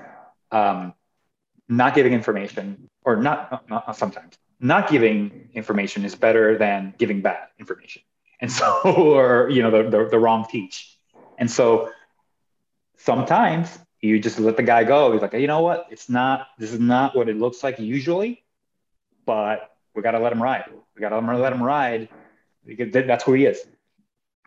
[0.50, 0.92] um,
[1.68, 7.22] not giving information or not, not not sometimes not giving information is better than giving
[7.22, 8.02] bad information.
[8.40, 10.98] And so, or, you know, the, the, the wrong teach.
[11.38, 11.90] And so
[12.98, 15.12] sometimes you just let the guy go.
[15.12, 15.86] He's like, you know what?
[15.90, 18.42] It's not, this is not what it looks like usually,
[19.26, 20.64] but we got to let him ride.
[20.94, 22.08] We got to let him ride
[22.64, 23.60] because that's who he is.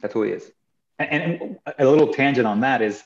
[0.01, 0.51] That's who he is.
[0.99, 3.03] And, and a little tangent on that is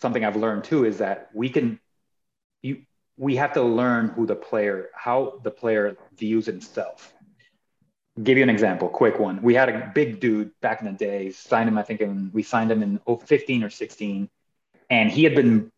[0.00, 1.80] something I've learned too, is that we can,
[2.62, 2.82] you,
[3.16, 7.12] we have to learn who the player, how the player views himself.
[8.22, 9.40] give you an example, quick one.
[9.42, 12.42] We had a big dude back in the day, signed him, I think in, we
[12.42, 14.28] signed him in 15 or 16,
[14.90, 15.70] and he had been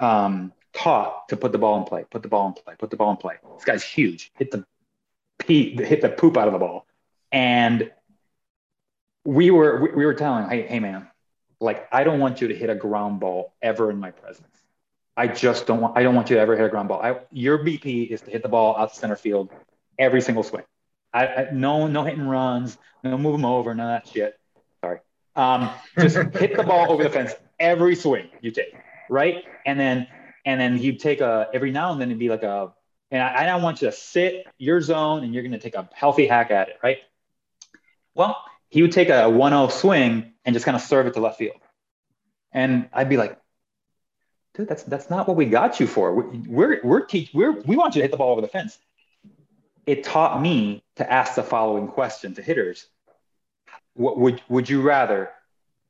[0.00, 2.96] um, taught to put the ball in play, put the ball in play, put the
[2.96, 3.36] ball in play.
[3.56, 4.32] This guy's huge.
[4.36, 4.64] Hit the
[5.38, 6.86] pee, hit the poop out of the ball.
[7.30, 7.90] And
[9.24, 11.08] we were we were telling, hey, hey man,
[11.60, 14.48] like I don't want you to hit a ground ball ever in my presence.
[15.16, 17.00] I just don't want I don't want you to ever hit a ground ball.
[17.02, 19.50] I, your BP is to hit the ball out to center field
[19.98, 20.64] every single swing.
[21.12, 24.38] I, I no no hit and runs, no move them over, none of that shit.
[24.82, 24.98] Sorry.
[25.36, 28.74] Um, just hit the ball over the fence every swing you take,
[29.08, 29.44] right?
[29.64, 30.06] And then
[30.44, 32.72] and then you take a every now and then it'd be like a
[33.10, 35.74] and I, I don't want you to sit your zone and you're going to take
[35.74, 36.98] a healthy hack at it, right?
[38.14, 38.36] Well,
[38.68, 41.56] he would take a 1-0 swing and just kind of serve it to left field,
[42.52, 43.38] and I'd be like,
[44.54, 46.14] dude, that's that's not what we got you for.
[46.14, 48.78] We're we're, teach, we're we want you to hit the ball over the fence
[49.86, 52.86] it taught me to ask the following question to hitters.
[53.94, 55.30] What would would you rather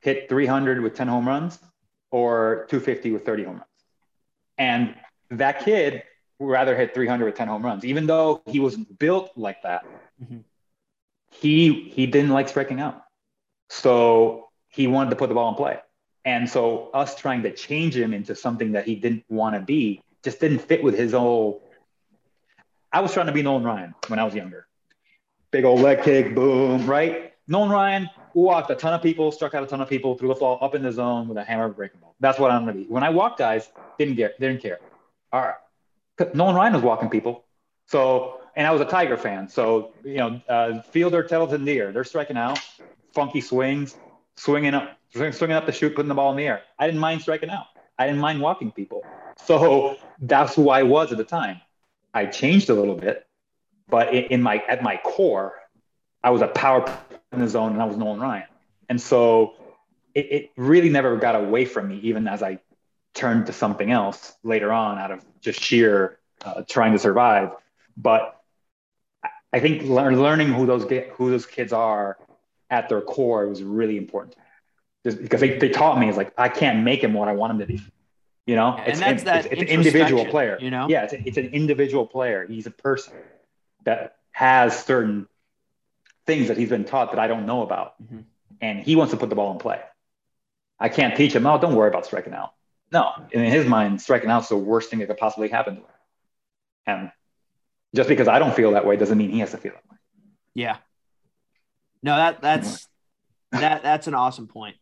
[0.03, 1.59] hit 300 with 10 home runs
[2.11, 3.67] or 250 with 30 home runs?
[4.59, 4.95] And
[5.31, 6.03] that kid
[6.39, 9.87] would rather hit 300 with 10 home runs, even though he wasn't built like that.
[10.23, 10.39] Mm-hmm.
[11.31, 13.03] He he didn't like striking out,
[13.71, 15.79] so he wanted to put the ball in play.
[16.27, 20.03] And so us trying to change him into something that he didn't want to be
[20.23, 21.63] just didn't fit with his whole
[22.93, 24.67] I was trying to be Nolan Ryan when I was younger.
[25.51, 27.33] Big old leg kick, boom, right?
[27.49, 30.35] Nolan Ryan walked a ton of people, struck out a ton of people, threw the
[30.35, 32.15] ball up in the zone with a hammer breaking ball.
[32.21, 32.85] That's what I'm gonna be.
[32.85, 33.69] When I walk guys,
[33.99, 34.81] didn't care, didn't care.
[35.33, 37.45] All right, Nolan Ryan was walking people,
[37.87, 42.05] so and I was a Tiger fan, so you know, uh, Fielder, Tettleton, Deer, they're
[42.05, 42.61] striking out,
[43.15, 43.97] funky swings,
[44.37, 46.63] swinging up, swinging up the chute, putting the ball in the air.
[46.79, 47.67] I didn't mind striking out.
[47.99, 49.05] I didn't mind walking people.
[49.45, 51.61] So that's who I was at the time.
[52.15, 53.27] I changed a little bit,
[53.89, 55.55] but in my at my core,
[56.23, 56.99] I was a power
[57.33, 58.45] in the zone, and I was Nolan Ryan,
[58.89, 59.55] and so
[60.15, 62.59] it, it really never got away from me, even as I
[63.15, 67.51] turned to something else later on, out of just sheer uh, trying to survive.
[67.97, 68.41] But
[69.53, 70.85] I think learning who those
[71.15, 72.19] who those kids are
[72.71, 74.37] at their core was really important,
[75.05, 77.53] just because they, they taught me is like I can't make him what I want
[77.53, 77.81] him to be.
[78.47, 80.59] You know, and it's, that's that it's, it's an individual player.
[80.61, 82.47] You know, yeah, it's, a, it's an individual player.
[82.47, 83.15] He's a person
[83.85, 85.29] that has certain
[86.27, 88.21] things that he's been taught that I don't know about, mm-hmm.
[88.61, 89.81] and he wants to put the ball in play.
[90.79, 91.47] I can't teach him.
[91.47, 92.53] Oh, don't worry about striking out.
[92.91, 95.81] No, in his mind, striking out is the worst thing that could possibly happen to
[95.81, 95.87] him.
[96.87, 97.13] And
[97.95, 99.97] just because I don't feel that way doesn't mean he has to feel that way.
[100.55, 100.77] Yeah.
[102.03, 102.89] No, that that's
[103.53, 104.77] that that's an awesome point.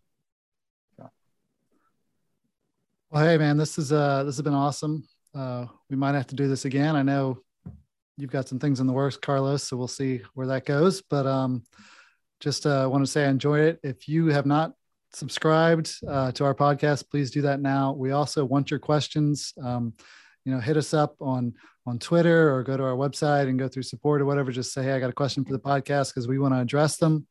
[3.11, 5.07] Well, hey man, this is uh this has been awesome.
[5.35, 6.97] Uh, we might have to do this again.
[6.97, 7.39] I know
[8.21, 11.03] you've got some things in the works, Carlos, so we'll see where that goes.
[11.03, 11.65] But um,
[12.41, 13.81] just uh, want to say I enjoy it.
[13.83, 14.73] If you have not
[15.13, 17.93] subscribed uh, to our podcast, please do that now.
[17.93, 19.53] We also want your questions.
[19.63, 19.95] Um,
[20.45, 21.55] you know, hit us up on
[21.87, 24.53] on Twitter or go to our website and go through support or whatever.
[24.53, 26.99] Just say, hey, I got a question for the podcast because we want to address
[26.99, 27.27] them,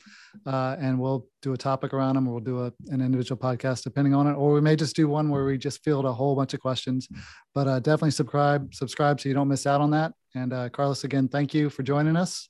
[0.46, 3.84] uh, and we'll do a topic around them, or we'll do a, an individual podcast
[3.84, 6.36] depending on it, or we may just do one where we just field a whole
[6.36, 7.08] bunch of questions.
[7.54, 10.14] But uh, definitely subscribe, subscribe so you don't miss out on that.
[10.36, 12.50] And uh, Carlos, again, thank you for joining us.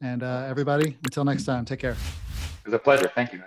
[0.00, 1.92] And uh, everybody, until next time, take care.
[1.92, 3.10] It was a pleasure.
[3.14, 3.42] Thank you.